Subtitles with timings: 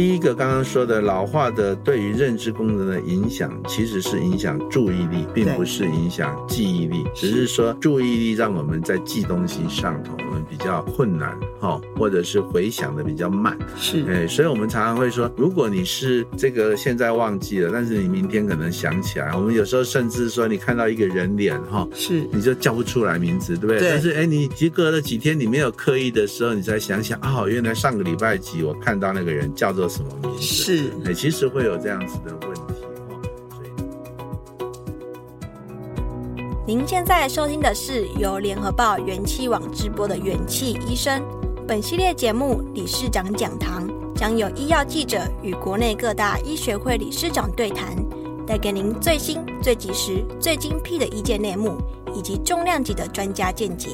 [0.00, 13.58] 第一个刚刚说的老化的对于认知功能的影响，其实是影响注意力，并不是影响记忆力，只是说注意力让我们在记东西上头我们比较困难哈，或者是回想的比较慢。
[13.76, 19.36] 是，哎，所以我们常常会说，如果你是这个现在忘记了，但是你明天可能想起来。
[19.36, 23.80] 我们有时候甚至说，你看到一个人脸哈，是，你就叫不出来名字，对不对？
[23.80, 23.90] 对。
[23.90, 30.40] 但是哎，你隔了几天，你没有刻意的时候，你才想想哦，原来上个礼拜几我看到那个人叫做什么名字？
[30.40, 32.60] 是，哎，其实会有这样子的问题。
[36.66, 41.20] 您现在收听的是由联合报元气网直播的元气医生。
[41.66, 47.96] 本系列节目理事长讲堂将有医药记者与国内各大医学会理事长对谈，
[48.46, 51.76] 带给您最新、最及时、最精辟的医界内幕，
[52.14, 53.90] 以及重量级的专家见解。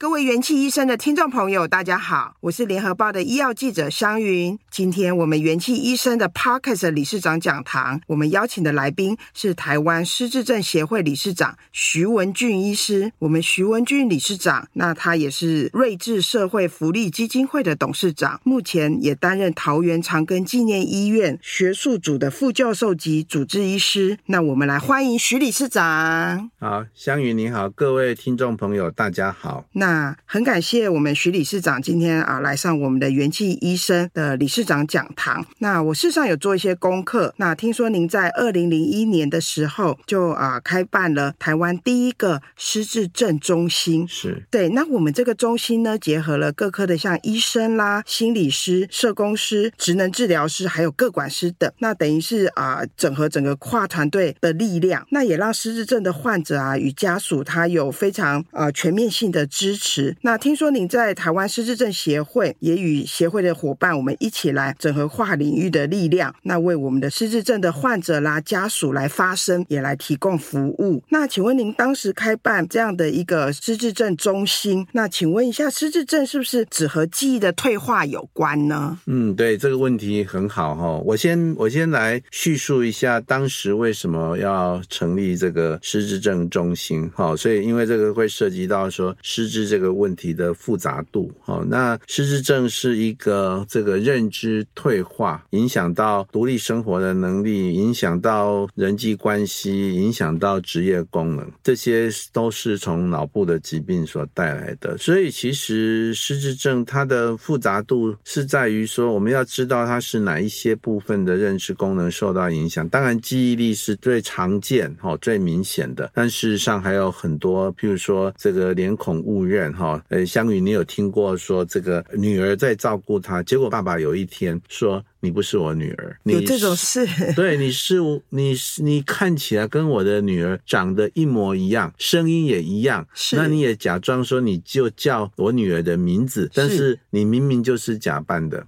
[0.00, 4.58] 各位元气医生的听众朋友，大家好，我是联合报的医药记者湘云。
[4.70, 13.12] 今天我们元气医生的 Podcast 理事长讲堂，我们邀请的来宾是台湾失智症协会理事长徐文俊医师。
[13.18, 24.16] 我们徐文俊理事长，那他也是睿智社会福利基金会的董事长，目前也担任桃园长庚纪念医院学术组的副教授及主治医师。
[24.24, 26.50] 那我们来欢迎徐理事长。
[26.58, 29.66] 好，湘云你好，各位听众朋友大家好。
[29.72, 35.44] 那那很感谢我们徐理事长今天啊来上我们的元气医生的理事长讲堂。
[35.58, 37.34] 那我事实上有做一些功课。
[37.38, 44.06] 那听说您在二零零一年的时候就啊开办了台湾第一个失智症中心。
[44.06, 44.68] 是对。
[44.68, 51.68] 那我们这个中心呢，结合了各科的像医生啦、心理师、社工师、职能治疗师，还有各管师等。
[51.80, 60.14] 那等于是啊整合整个跨团队的力量，那也让失智症的患者啊与家属他有非常啊全面性的支持。
[60.20, 71.02] 那听说您在台湾失智症协会也与协会的伙伴，我们一起来整合跨领域的力量，那为我们的失智症的患者啦、家属来发声，也来提供服务。
[71.08, 78.98] 那请问您当时开办这样的一个失智症中心，那请问一下，失智症是不是只和记忆的退化有关呢？
[79.06, 80.98] 嗯，对，这个问题很好哈。
[81.04, 87.08] 我先我先来叙述一下当时为什么要成立这个失智症中心。
[87.14, 90.00] 哈，所以因为这个会涉及到说失智这个。
[90.00, 104.96] 问题的复杂度，好，那失智症是一个这个认知退化，影响到独立生活的能力，影响到人际关系，影响到职业功能，这些都是从脑部的疾病所带来的。
[104.96, 112.88] 所以，其实失智症它的复杂度是在于说，我们要知道它是哪一些部分的认知功能受到影响。
[112.88, 119.72] 当然，记忆力是最常见、哈最明显的，但事实上还有很多，譬如说这个脸孔误认。
[119.72, 127.06] 哈，呃，湘云，你有听过说这个女儿在照顾她，结果爸爸有一天说，你不是我女儿，你有这种事？
[127.34, 138.66] 对，你是你，你看起来跟我的女儿长得一模一样，声音也一样，是，那你也假装说你就叫我女儿的名字，但是你明明就是假扮的，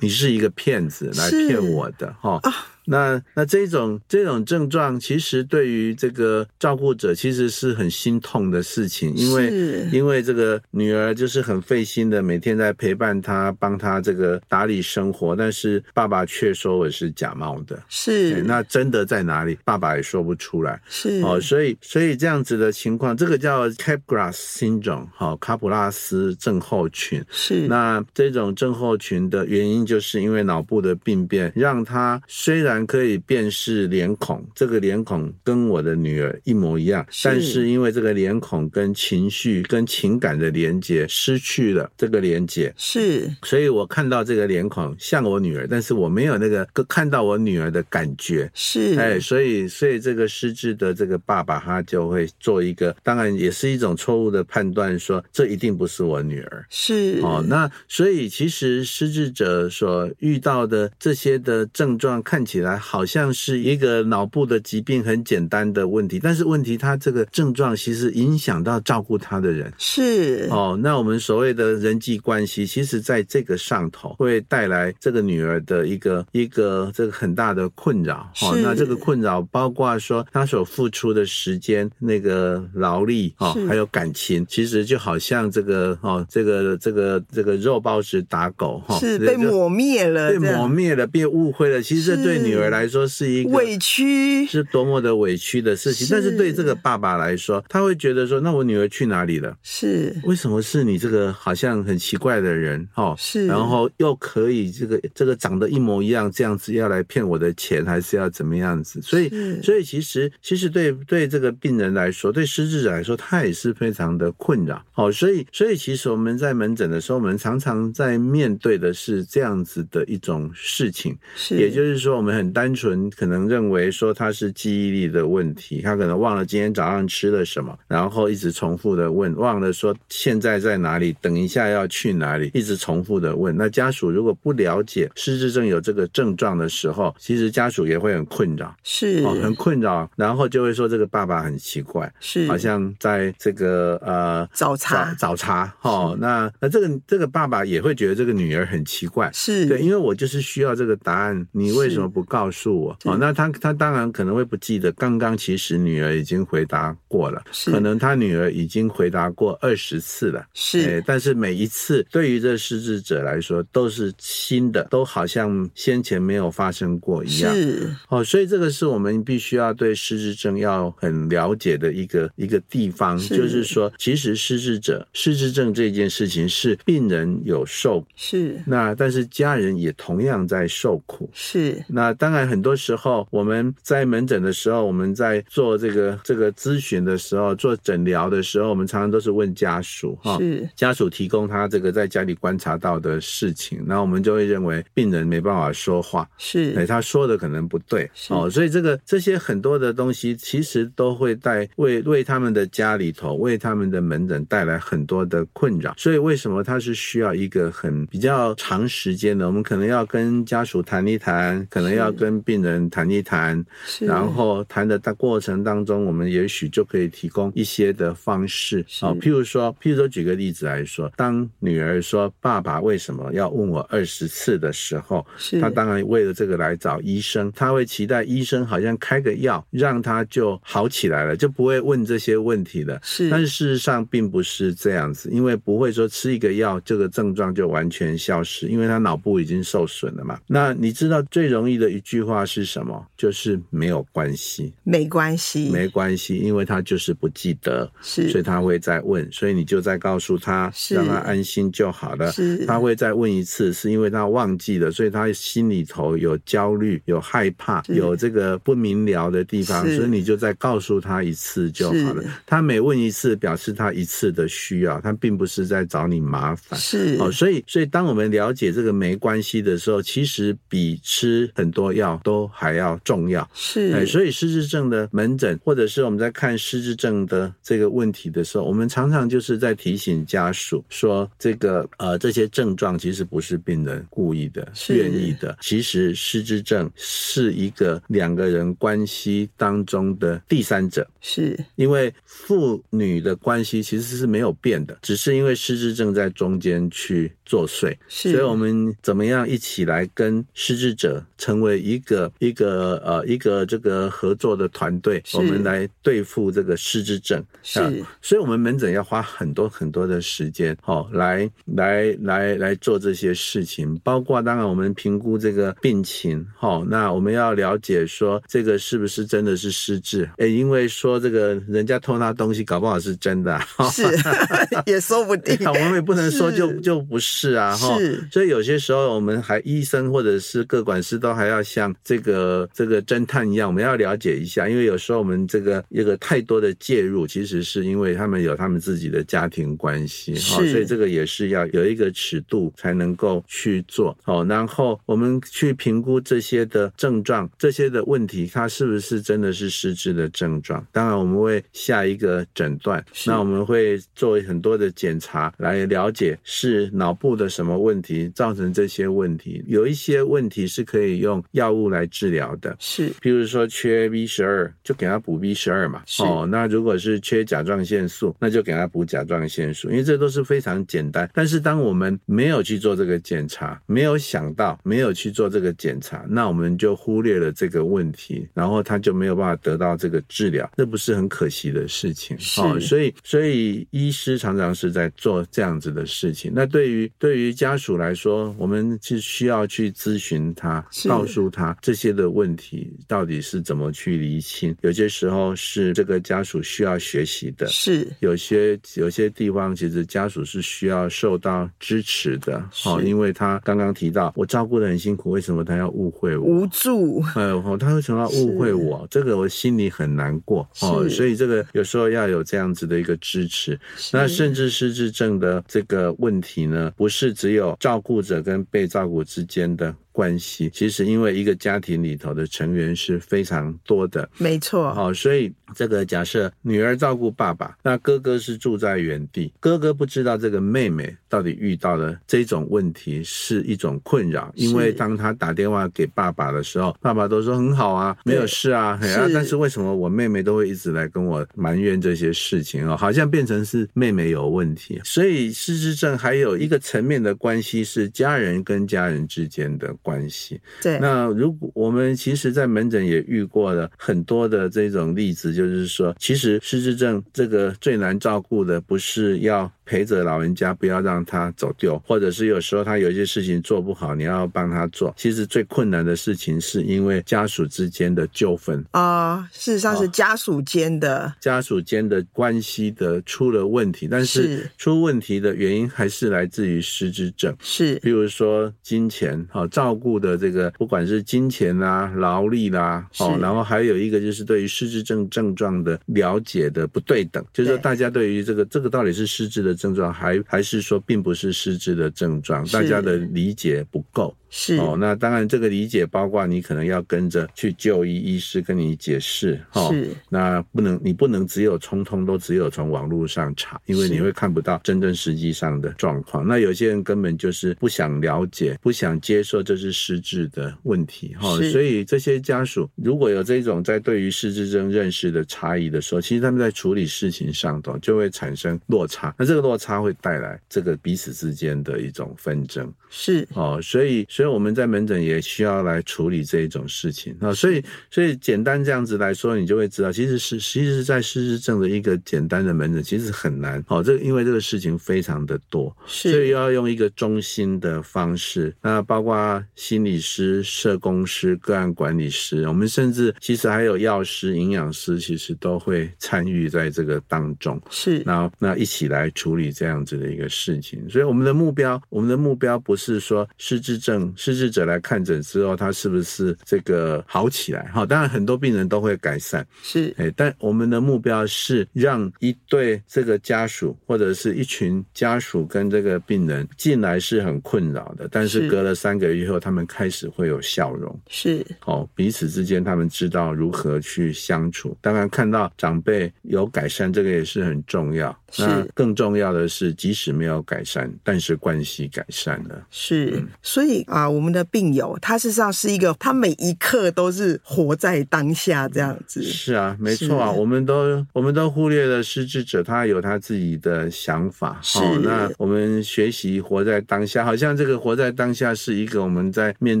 [0.00, 2.40] 你是一个骗子来骗我的，哈。
[2.86, 19.58] 那那这种这种症状，其实对于这个照顾者其实是很心痛的事情，因为因为这个女儿就是很费心的每天在陪伴她，帮她这个打理生活，但是爸爸却说我是假冒的，是那真的在哪里？
[19.64, 62.65] 爸爸也说不出来，是哦，所以所以这样子的情况，这个叫 Capgras syndrome，好，卡普拉斯症候群，是那这种症候群的原因，就是因为脑部的病变，让他虽然可以辨识脸孔，这个脸孔跟我的女儿一模一样，是，但是因为这个脸孔跟情绪、跟情感的连接失去了这个连接，是，所以我看到这个脸孔像我女儿，但是我没有那个看到我女儿的感觉，是，哎，所以所以这个失智的这个爸爸他就会做一个，当然也是一种错误的判断，说这一定不是我女儿，是，哦，那所以其实失智者所遇到的这些的症状看起来。
[62.66, 70.76] 来，好像是一个脑部的疾病，很简单的问题，但是问题，他这个症状其实影响到照顾他的人，是哦。
[70.82, 78.28] 那我们所谓的人际关系，其实在这个上头会带来这个女儿的一个一个这个很大的困扰。
[78.42, 91.80] 哦，那这个困扰包括说他所付出的时间、那个劳力哦，还有感情，其实就好像这个哦，这个这个这个肉包子打狗哈，是被抹灭了，被抹灭了，被误会了。
[91.80, 96.06] 其实这对女女儿来说是一个委屈，是多么的委屈的事情。
[96.10, 99.56] 但是对这个爸爸来说，他会觉得说，那我女儿去哪里了？
[99.62, 102.86] 是为什么是你这个好像很奇怪的人？
[102.94, 109.00] 哦，是，然后又可以这个这个长得一模一样，这样子要来骗我的钱，还是要怎么样子？
[109.02, 109.30] 所以，
[109.62, 114.84] 所以其实其实对对这个病人来说，对失智者来说，他也是非常的困扰。
[114.94, 133.56] 哦，所以所以其实我们在门诊的时候，我们常常在面对的是这样子的一种事情，是，也就是说，我们很单纯可能认为说他是记忆力的问题，他可能忘了今天早上吃了什么，然后一直重复的问，忘了说现在在哪里，等一下要去哪里，一直重复的问。
[133.56, 149.66] 那家属如果不了解失智症有这个症状的时候，其实家属也会很困扰，是，哦，很困扰，然后就会说这个爸爸很奇怪，是，好像在这个呃早茶早茶，哦，那那这个这个爸爸也会觉得这个女儿很奇怪，是。
[149.66, 152.96] 对，因为我就是需要这个答案，你为什么不告诉我？
[153.04, 213.64] 哦，那他他当然可能会不记得，刚刚其实女儿已经回答过了，是，可能他女儿已经回答过二十次了，是，哎，但是每一次对于这失智者来说都是新的，都好像先前没有发生过一样，是，哦，所以这个是我们必须要对失智症要很了解的一个一个地方，是，就是说，其实失智者失智症这件事情是病人有受，是，那但是家人也同样在受苦，是，那当然很多时候我们在门诊的时候，我们在做这个这个咨询的时候，做诊疗的时候，我们常常都是问家属哈，是，家属提供他这个在家里观察到的事情，那我们就会认为病人没办法说话，是，哎，他说的可能不对，哦，所以这个这些很多的东西，其实都会带为为他们的家里头，为他们的门诊带来很多的困扰，所以为什么他是需要一个很比较长时间的，我们可能要跟家属谈一谈，可能要跟病人谈一谈，
[214.00, 225.26] 然后谈的过程当中，我们也许就可以提供一些的方式，哦，譬如说，譬如说，举个例子来说，当女儿说“爸爸为什么要问我二十次”的时候，
[225.60, 232.98] 她当然为了这个来找医生，她会期待医生好像开个药让她就好起来了，就不会问这些问题了。
[233.02, 240.38] 是，但是事实上并不是这样子，因为不会说吃一个药这个症状就完全消失，因为他脑部已经受损了嘛。
[240.46, 243.06] 那你知道最容易的一句话是什么？
[243.16, 252.30] 就是没有关系，没关系，没关系，因为他就是不记得，是，所以他会再问，所以你就再告诉他，让他安心就好了。
[252.32, 262.22] 是，他会再问一次，是因为他忘记了，所以他心里头有焦虑、有害怕、有这个不明了的地方，所以你就再告诉他一次就好了。
[262.44, 266.78] 他每问一次，表示他一次的需要，他并不是在找你麻烦。
[266.78, 273.48] 是，哦，所以，所以当我们了解这个没关系的时候，其实比吃很多药都还要重要。
[273.54, 285.56] 是，哎，所以失智症的门诊，或者是我们在看失智症的这个问题的时候，我们常常就是在提醒家属说，这个呃，这些症状其实不是病人故意的、愿意的。
[285.60, 297.96] 其实失智症是一个两个人关系当中的第三者，是因为父女的关系其实是没有变的，只是因为失智症在中间去作祟。
[298.08, 307.42] 是，所以我们怎么样一起来跟失智者成为一个一个呃一个这个合作的团队，我们来对付这个失智症。
[307.62, 307.80] 是，
[308.20, 320.28] 所以我们门诊要花很多很多的时间，哦，来来来来做这些事情，包括当然我们评估这个病情，哦，那我们要了解说这个是不是真的是失智？
[320.38, 324.02] 诶，因为说这个人家偷他东西，搞不好是真的，啊，是
[324.86, 325.56] 也说不定。
[325.68, 327.96] 我们也不能说就就不是啊，哈。
[328.30, 350.86] 所以有些时候我们还医生或者是各管师都还要像这个这个侦探一样，我们要了解一下，因为有时候我们这个一个太多的介入，其实是因为他们有他们自己的家庭关系，哈，所以这个也是要有一个尺度才能够去做，哦，然后我们去评估这些的症状，这些的问题，它是不是真的是失智的症状？
[350.92, 371.28] 当然我们会下一个诊断，那我们会做很多的检查来了解是脑部的什么问题造成这些问题，有一些问题是可以用药物来治疗的，是，譬如说缺 B 十二，就给他补 B 十二嘛，哦，那如果是缺甲状腺素，那就给他补甲状腺素，因为这都是非常简单。
[371.32, 382.36] 但是当我们没有去做这个检查，没有想到，没有去做这个检查，那我们就忽略了这个问题，然后他就没有办法得到这个治疗，这不是很可惜的事情？
[382.58, 386.52] 哦，所以所以医师常常是在做这样子的事情。
[386.54, 394.76] 那对于对于家属来说，我们是需要去咨询他，告诉他这些的问题到底是怎么去厘清。
[394.82, 406.46] 有些时候是这个家属需要学习的，是有些有些地方其实家属是需要受到支持的，好，因为他刚刚提到我照顾的很辛苦，为什么他要误会我？
[406.46, 407.46] 无助，哎，
[407.78, 409.06] 他为什么要误会我？
[409.10, 413.78] 这个我心里很难过哦，所以这个有时候要有这样子的一个支持。
[414.12, 419.94] 那甚至失智症的这个问题呢，不不是只有照顾者跟被照顾之间的。
[420.16, 424.94] 关系其实，因为一个家庭里头的成员是非常多的，没错。
[424.94, 442.96] 好，所以这个假设女儿照顾爸爸，那哥哥是住在原地，哥哥不知道这个妹妹到底遇到了这种问题是一种困扰，因为当他打电话给爸爸的时候，爸爸都说很好啊，没有事啊，是啊，但是为什么我妹妹都会一直来跟我埋怨这些事情哦？
[442.96, 444.98] 好像变成是妹妹有问题。
[445.04, 450.60] 所以失智症还有一个层面的关系是家人跟家人之间的关系。
[450.80, 459.68] 对，那如果我们其实，在门诊也遇过了很多的这种例子，就是说，其实失智症这个最难照顾的，不是要。
[459.86, 465.14] 陪着老人家，不要让他走丢，或者是有时候他有一些事情做不好，你要帮他做。
[465.16, 468.84] 其实最困难的事情是因为家属之间的纠纷。
[468.90, 489.75] 啊，事实上是家属间的、哦、家属间的关系的出了问题，但是出问题的原因还是来自于失智症，是，比如说金钱，好照顾的这个，不管是金钱啦、劳力啦，哦，然后还有一个就是对于失智症症状的了解的不对等，就是说大家对于这个这个到底是失智的。
[489.76, 494.34] 症状还还是说并不是失智的症状，大家的理解不够。
[494.48, 499.60] 是哦，那当然这个理解包括你可能要跟着去就医医师跟你解释。
[499.72, 506.46] 哦，是，那不能你不能只有通通都只有从网络上查，因为你会看不到真正实际上的状况。
[506.46, 511.34] 那有些人根本就是不想了解，不想接受这是失智的问题。
[511.38, 519.34] 哈，所以这些家属如果有这种在对于失智症认识的差异的时候，其实他们在处理事情上头就会产生落差。
[519.36, 522.92] 那这个落差会带来这个彼此之间的一种纷争。
[523.16, 524.26] 是哦，所以。
[524.28, 534.02] 所以我们在门诊也需要来处理这一种事情啊，所以所以简单这样子来说，你就会知道，其实是其实是在失智症的一个简单的门诊，其实很难哦。
[534.02, 551.08] 这个因为这个事情非常的多，所以要用一个中心的方式，那包括心理师、社工师、个案管理师，我们甚至其实还有药师、营养师，其实都会参与在这个当中，是那那一起来处理这样子的一个事情。
[551.08, 554.32] 所以我们的目标，我们的目标不是说失智症。
[554.36, 557.90] 失智者来看诊之后，他是不是这个好起来？
[557.92, 574.96] 哈，当然很多病人都会改善，是，哎，但我们的目标是让一对这个家属或者是一群家属跟这个病人进来是很困扰的，但是隔了三个月后，他们开始会有笑容，是，哦，彼此之间他们知道如何去相处。
[575.00, 578.36] 当然看到长辈有改善，这个也是很重要。
[578.58, 582.85] 那更重要的是，即使没有改善，但是关系改善了。
[582.90, 589.42] 是，嗯、所以啊，我们的病友他事实上是一个，他每一刻都是活在当下这样子。
[589.42, 594.78] 是啊，没错啊，我们都我们都忽略了失智者，他有他自己的想法。
[594.80, 600.00] 是，哦、那我们学习活在当下，好像这个活在当下是一个我们在面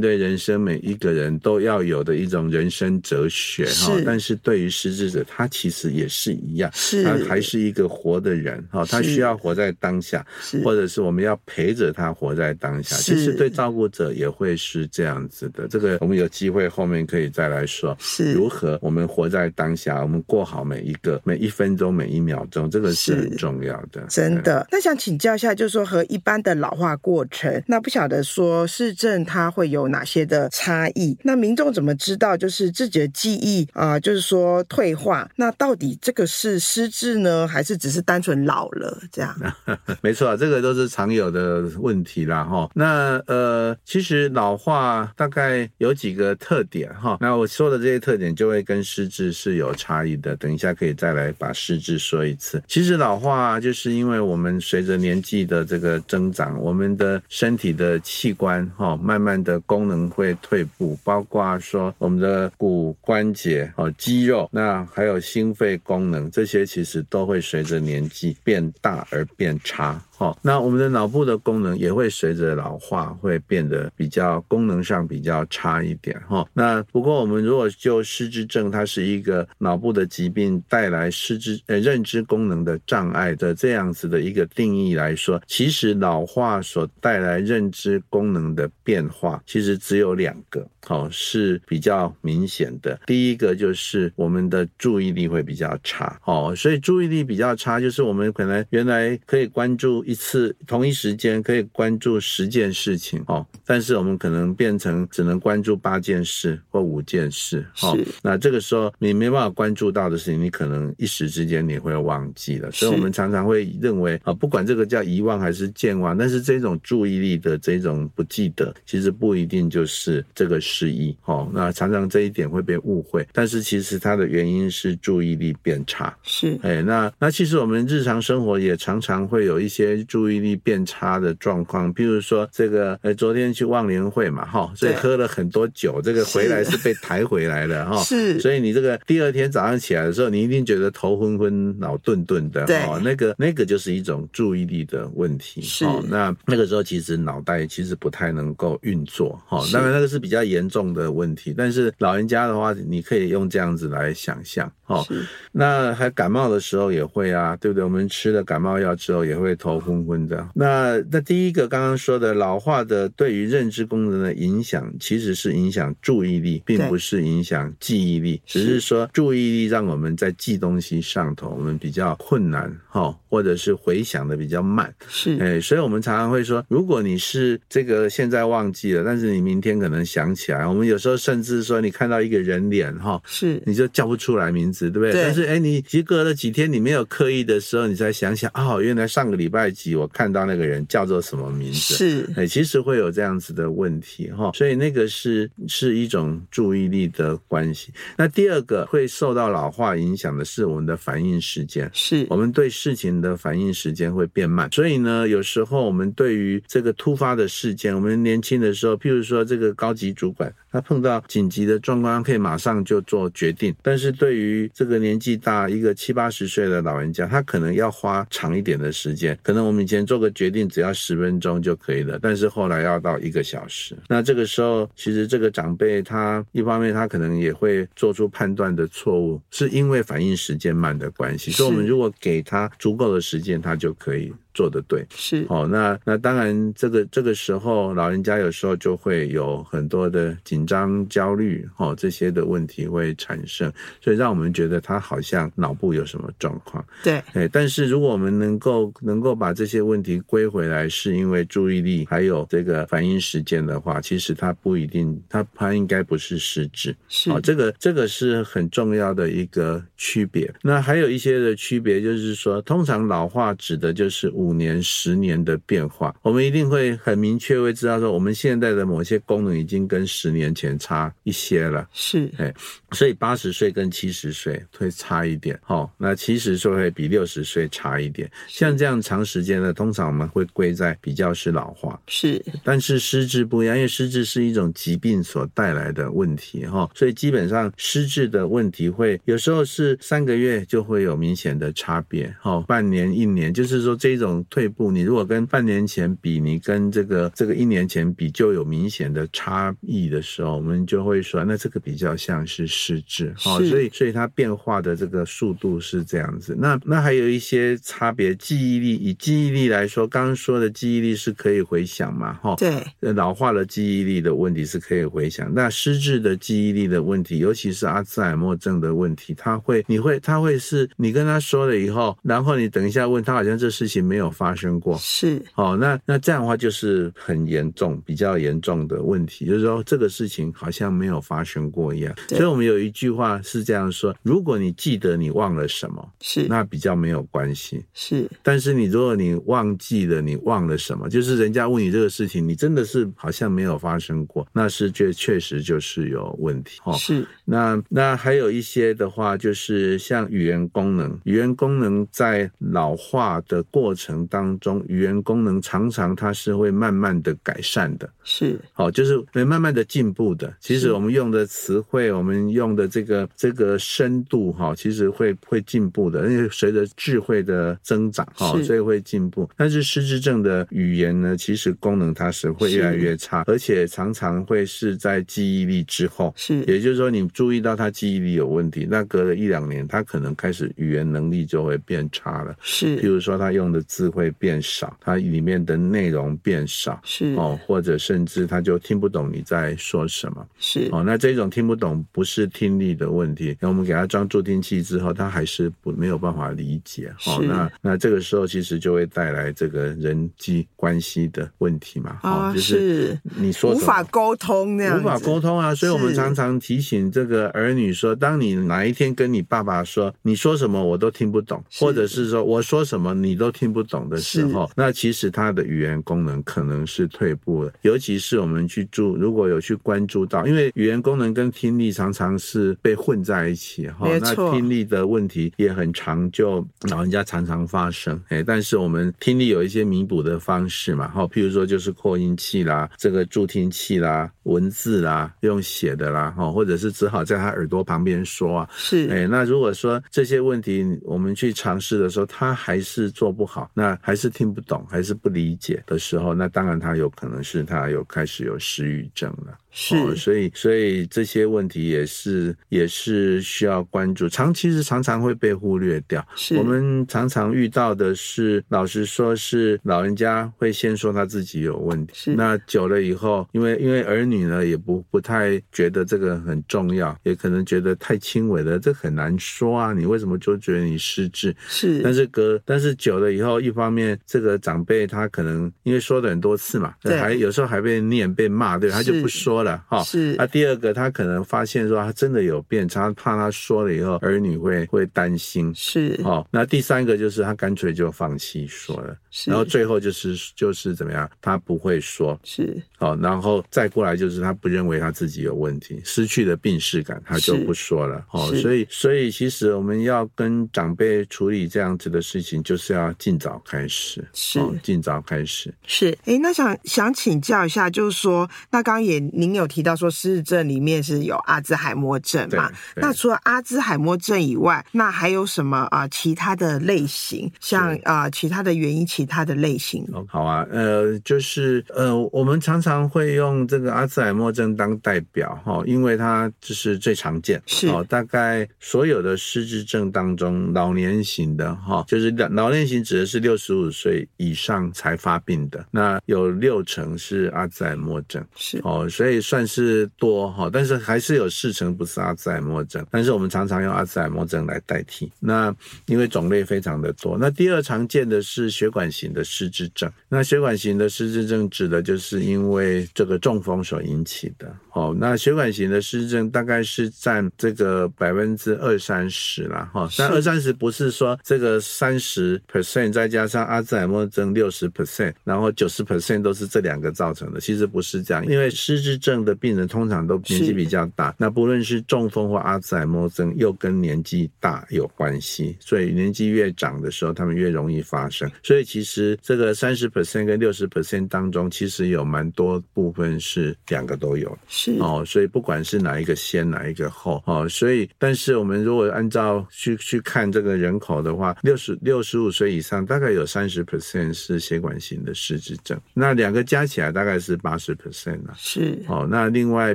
[0.00, 3.66] 对人生每一个人都要有的一种人生哲学。
[3.66, 8.46] 哈、哦，但是对于失智者，他其实也是一样，是，他还是一个活的人。
[8.46, 10.24] 人哈，他需要活在当下，
[10.62, 12.96] 或者是我们要陪着他活在当下。
[12.96, 15.66] 其实对照顾者也会是这样子的。
[15.68, 24.02] 这个我们有机会后面可以再来说，是如何我们活在当下，我们过好每一个每一分钟每一秒钟，这个是很重要的。
[24.08, 24.66] 真的。
[24.70, 31.18] 那想请教一下，就是说和一般的老化过程，那不晓得说市政它会有哪些的差异？
[31.24, 35.28] 那民众怎么知道就是自己的记忆啊、呃，就是说退化？
[35.36, 38.36] 那到底这个是失智呢，还是只是单纯？
[38.46, 39.34] 老了这样，
[40.02, 42.65] 没错，这个都是常有的问题啦哈。
[42.74, 47.18] 那呃，其实老化大概有几个特点哈。
[47.20, 50.36] 那我说的这些特点就会跟失智是有差异的。
[50.36, 52.62] 等一下可以再来把失智说一次。
[52.66, 76.46] 其实老化就是因为我们随着年纪的这个增长，我们的身体的器官哈，慢慢的功能会退步，包括说我们的骨关节哦、肌肉，那还有心肺功能，这些其实都会随着年纪变大而变差哦，那我们的脑部的功能也会随着老化会变得比较功能上比较差一点哈。
[76.54, 92.98] 那不过我们如果就失智症，它是一个脑部的疾病带来失智呃认知功能的障碍的这样子的一个定义来说，其实老化所带来认知功能的变化，其实只有两个，好，是比较明显的。
[93.06, 112.70] 第一个就是我们的注意力会比较差，哦，所以注意力比较差，就是我们可能原来可以关注一次同一时间可以关注十件事情，哦，但是我们可能变成只能关注八件事或五件事，哦，那这个时候你没办法关注到的事情，你可能一时之间你会忘记了。
[112.70, 126.16] 所以我们常常会认为啊，不管这个叫遗忘还是健忘，但是这种注意力的这种不记得，其实不一定就是这个失忆，哦，那常常这一点会被误会，但是其实它的原因是注意力变差。
[126.22, 155.06] 是，哎，那那其实我们日常生活也常常会有一些注意力变差的状况，譬如说这个，呃，昨天去忘年会嘛，哈，所以喝了很多酒，这个回来是被抬回来的，哈，是，所以你这个第二天早上起来的时候，你一定觉得头昏昏、脑顿顿的，哦，那个那个就是一种注意力的问题，是，那那个时候其实脑袋其实不太能够运作，哈，当然那个是比较严重的问题，但是老人家的话，你可以用这样子来想象，哦，
[155.52, 157.82] 那还感冒的时候也会啊，对不对？
[157.82, 160.48] 我们吃了感冒药之后也会头昏昏的。
[160.54, 185.12] 那那第一个刚刚说的老化的对于认知功能的影响，其实是影响注意力，并不是影响记忆力，只是说注意力让我们在记东西上头我们比较困难，哈，或者是回想的比较慢，是，哎，所以我们常常会说，如果你是这个现在忘记了，但是你明天可能想起来，我们有时候甚至说你看到一个人脸，哈，是，你就叫不出来名字，对不对？
[185.12, 197.92] 对，但是哎，你其实隔了几天，你没有刻意的时候，你才想想，哦，原来上个礼拜几我看到那个人叫做什么名字，是，哎，其实会有这样子的问题，哈，所以那个是是一种注意力的关系。
[198.16, 210.52] 那第二个会受到老化影响的是我们的反应时间，是我们对事情的反应时间会变慢，所以呢，有时候我们对于这个突发的事件，我们年轻的时候，譬如说这个高级主管。
[210.76, 213.74] 他碰到紧急的状况，可以马上就做决定。
[213.82, 219.38] 但是对于这个年纪大一个七八十岁的老人家，他可能要花长一点的时间。
[219.42, 223.96] 可能我们以前做个决定只要十分钟就可以了，但是后来要到一个小时。
[224.06, 231.50] 那这个时候，其实这个长辈他一方面他可能也会做出判断的错误，是因为反应时间慢的关系。
[231.52, 234.30] 所以我们如果给他足够的时间，他就可以。
[234.56, 235.68] 做的对，是哦。
[235.70, 246.82] 那那当然，这个这个时候，老人家有时候就会有很多的紧张、焦虑，哦，这些的问题会产生，所以让我们觉得他好像脑部有什么状况。
[247.04, 256.96] 对，哎，但是如果我们能够能够把这些问题归回来，是因为注意力还有这个反应时间的话，其实他不一定，他他应该不是失智。
[257.08, 260.50] 是哦，这个这个是很重要的一个区别。
[260.62, 271.88] 那还有一些的区别，就是说，通常老化指的就是五年、十年的变化，我们一定会很明确会知道说，我们现在的某些功能已经跟十年前差一些了。
[271.92, 272.52] 是，哎，
[272.92, 278.30] 所以八十岁跟七十岁会差一点，哦，那七十岁会比六十岁差一点。
[278.48, 282.00] 像这样长时间的，通常我们会归在比较是老化。
[282.06, 294.35] 是，但是失智不一样，因为失智是一种疾病所带来的问题，哈，所以基本上失智的问题会有时候是三个月就会有明显的差别，哈，半年、一年，就是说这种。
[294.44, 306.56] 退步，你如果跟半年前比，你跟这个这个一年前比，就有明显的差异的时候，我们就会说，那这个比较像是失智，哦，所以所以它变化的这个速度是这样子。
[306.58, 332.14] 那那还有一些差别，记忆力，以记忆力来说，刚刚说的记忆力是可以回想嘛，哈，对，老化的记忆力的问题是可以回想，那失智的记忆力的问题，尤其是阿兹海默症的问题，他会，你会，他会是你跟他说了以后，然后你等一下问他，好像这事情没有发生过是哦，那那这样的话就是很严重，比较严重的问题，就是说这个事情好像没有发生过一样。
[332.28, 337.84] 所以我们有一句话是这样说：如果你记得你忘了什么，是那比较没有关系。
[337.94, 346.80] 是，但是你如果你忘记了你忘了什么，就是人家问你这个事情，你真的是好像没有发生过，那是确确实就是有问题。
[346.84, 347.26] 哦，是。
[347.44, 354.05] 那那还有一些的话，就是像语言功能，语言功能在老化的过程。
[354.06, 360.54] 程当中，语言功能常常它是会慢慢的改善的，是，好，就是会慢慢的进步的。
[360.60, 369.50] 其实我们用的词汇，我们用的这个这个深度，哈，其实会会进步的，因为随着智慧的增长，哈，所以会进步。
[369.56, 387.34] 但是失智症的语言呢，其实功能它是会越来越差，而且常常会是在记忆力之后，是，也就是说你注意到他记忆力有问题，那隔了一两年，他可能开始语言能力就会变差了，是，譬如说他用的字会变少，它里面的内容变少，是。
[387.36, 390.90] 哦，或者甚至他就听不懂你在说什么，是。
[390.92, 417.72] 哦，那这种听不懂不是听力的问题，那我们给他装助听器之后，他还是不没有办法理解，哦，那那这个时候其实就会带来这个人际关系的问题嘛，啊，就是你说无法沟通那样，无法沟通啊，所以我们常常提醒这个儿女说，当你哪一天跟你爸爸说，你说什么我都听不懂，或者是说我说什么你都听不懂的时候，那其实他的语言功能可能是退步了。
[417.82, 449.58] 尤其是我们去注，如果有去关注到，因为语言功能跟听力常常是被混在一起哈，那听力的问题也很常就老人家常常发生，哎，但是我们听力有一些弥补的方式嘛，哈，譬如说就是扩音器啦，这个助听器啦，文字啦，用写的啦，哈，或者是只好在他耳朵旁边说啊，是，哎，那如果说这些问题我们去尝试的时候，他还是做不好，那还是听不懂，还是不理解的时候，那当然他有可能是他有开始有失语症了。
[449.78, 456.26] 是，哦，所以所以这些问题也是也是需要关注，常其实常常会被忽略掉。
[456.34, 471.54] 是，我们常常遇到的是，老实说是老人家会先说他自己有问题，是，那久了以后，因为因为儿女呢也不不太觉得这个很重要，也可能觉得太轻微了，这很难说啊，你为什么就觉得你失智？
[471.68, 479.65] 是，但是隔但是久了以后，一方面这个长辈他可能因为说了很多次嘛，对，还有时候还被念被骂，对，他就不说了。
[479.88, 480.34] 哈，是。
[480.36, 485.72] 那第二个，他可能发现说他真的有变差，怕他说了以后儿女会会担心。
[485.74, 486.20] 是。
[486.24, 489.16] 哦，那第三个就是他干脆就放弃说了。
[489.30, 489.50] 是。
[489.50, 492.38] 然后最后就是就是怎么样，他不会说。
[492.44, 492.76] 是。
[492.98, 498.24] 哦，然后再过来就是他不认为他自己有问题，失去了病视感，他就不说了。
[498.32, 504.22] 哦，所以所以其实我们要跟长辈处理这样子的事情，就是要尽早开始。
[504.34, 504.60] 是。
[504.82, 505.72] 尽早开始。
[505.86, 506.16] 是。
[506.24, 512.70] 哎，那想想请教一下，就是说，那刚刚也您有提到说失智症里面是有阿兹海默症嘛？
[512.94, 516.06] 那除了阿兹海默症以外，那还有什么啊？
[516.08, 520.06] 其他的类型，像啊，其他的原因，其他的类型。
[520.28, 545.30] 好啊，呃，就是呃，我们常常会用这个阿兹海默症当代表哈，因为它就是最常见，是哦，大概所有的失智症当中，老年型的哈，就是老老年型指的是六十五岁以上才发病的，那有六成是阿兹海默症，是哦，所以算是多哈，但是还是有四成不是阿兹海默症，但是我们常常用阿兹海默症来代替。
[545.38, 545.72] 那
[546.06, 550.10] 因为种类非常的多，那第二常见的是血管型的失智症。
[550.28, 554.74] 那血管型的失智症指的就是因为这个中风所引起的。
[554.94, 559.88] 哦，那血管型的失智症大概是占这个百分之二三十啦。
[559.92, 560.08] 哈。
[560.18, 567.60] 但二三十不是说这个三十 percent 再加上阿兹海默症六十 percent，然后九十 percent 都是这两个造成的。
[567.60, 578.48] 其实不是这样，因为失智症的病人通常都年纪比较大，那不论是中风或阿兹海默症，又跟年纪大有关系，所以年纪越长的时候，他们越容易发生。
[578.62, 584.56] 所以其实这个三十 percent 跟六十 percent 当中，其实有蛮多部分是两个都有。
[584.68, 598.54] 是哦，所以不管是哪一个先，哪一个后，哦，所以但是我们如果按照去去看这个人口的话，六十六十五岁以上，大概有三十 percent 是血管型的失智症，那两个加起来大概是八十 percent 了。
[598.56, 599.94] 是哦，那另外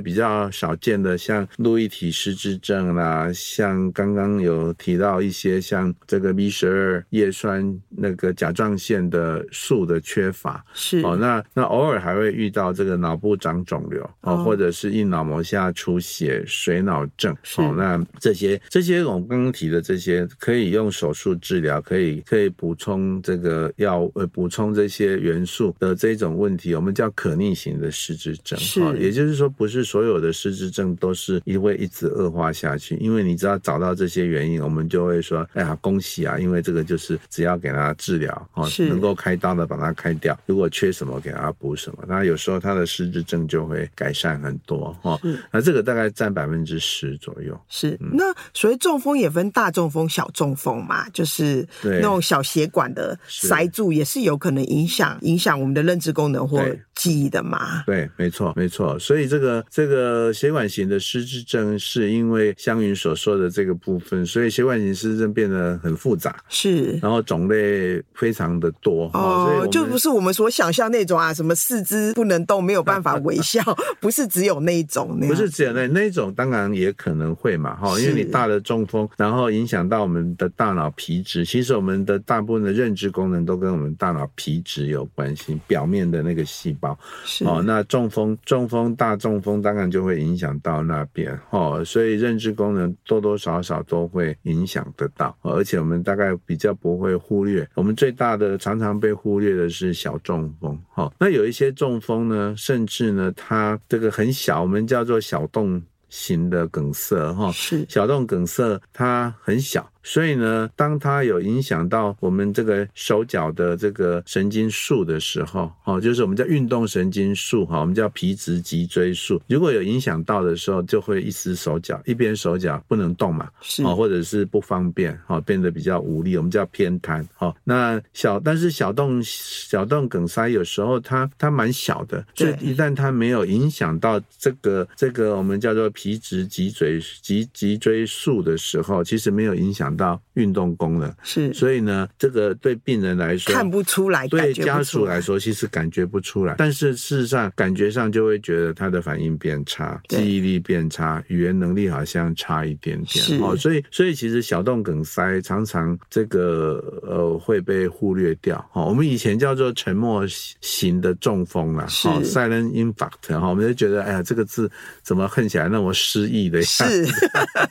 [0.00, 11.00] 比较少见的，像路易体失智症啦，像刚刚有提到一些像这个 B 十二叶酸那个甲状腺的素的缺乏，是。
[11.02, 45.20] 哦，那那偶尔还会遇到这个脑部长肿瘤哦，或者是硬脑膜下出血、水脑症，哦，那这些这些我们刚刚提的这些可以用手术治疗，可以可以补充这个药呃补充这些元素的这种问题，我们叫可逆型的失智症，是，也就是说，不是所有的失智症都是一会一直恶化下去，因为你知道找到这些原因，我们就会说，哎呀，恭喜啊，因为这个就是只要给他治疗哦，能够开刀的把它开掉，如果缺什么给他补什么，那有时候他的失智症就会改善很多哦。
[45.50, 47.58] 那这个大概占百分之十左右。
[47.68, 57.82] 是，那所谓中风也分大中风、小中风嘛，就是那种小血管的塞住也是有可能影响影响我们的认知功能或记忆的嘛。
[57.84, 58.98] 对，没错，没错。
[59.02, 73.60] 所以这个这个血管型的失智症是因为湘云所说的这个部分，所以血管型失智症变得很复杂，是，然后种类非常的多哦，就不是我们所想象那种啊，什么四肢不能动，没有办法微笑，
[74.00, 87.44] 不是只有那一种那，不是只有那那种，当然也可能会嘛，哈，因为你大的中风，然后影响到我们的大脑皮质，其实我们的大部分的认知功能都跟我们大脑皮质有关系，表面的那个细胞，是。
[87.44, 109.91] 哦，那中风中风大中风当然就会影响到那边，哦，所以认知功能多多少少都会影响得到，而且我们大概比较不会忽略，我们最大的常常被忽略的是小中风，哈，那有一些中风呢，甚至呢，它这个很小，我们叫做小动型的梗塞，哈，是小动梗塞，它很小。
[110.02, 119.40] 所以呢，当它有影响到我们这个手脚的这个神经束的时候，哦，就是我们叫运动神经束，哈，我们叫皮质脊椎束。
[119.46, 127.54] 如果有影响到的时候，就会一丝手脚，一边手脚不能动嘛，是，或者是不方便，哈，变得比较无力，我们叫偏瘫，哈。
[127.64, 141.12] 那小，但是小动小动梗塞有时候它它蛮小的，所以一旦它没有影响到这个这个我们叫做皮质脊椎脊脊椎束的时候，其实没有影响到运动功能。
[141.22, 153.40] 是，所以呢，这个对病人来说看不出来，对家属来说其实感觉不出来，但是事实上感觉上就会觉得他的反应变差，记忆力变差，语言能力好像差一点点。
[153.40, 153.56] 哦。
[153.56, 158.58] 所以，所以其实小动梗塞常常这个呃会被忽略掉。
[158.72, 158.84] 哈。
[158.84, 160.24] 我们以前叫做沉默
[160.60, 162.08] 型的中风啦，是。
[162.22, 164.70] silent infarct 哈，我们就觉得哎呀这个字
[165.02, 167.12] 怎么恨起来那么诗意的样子，是。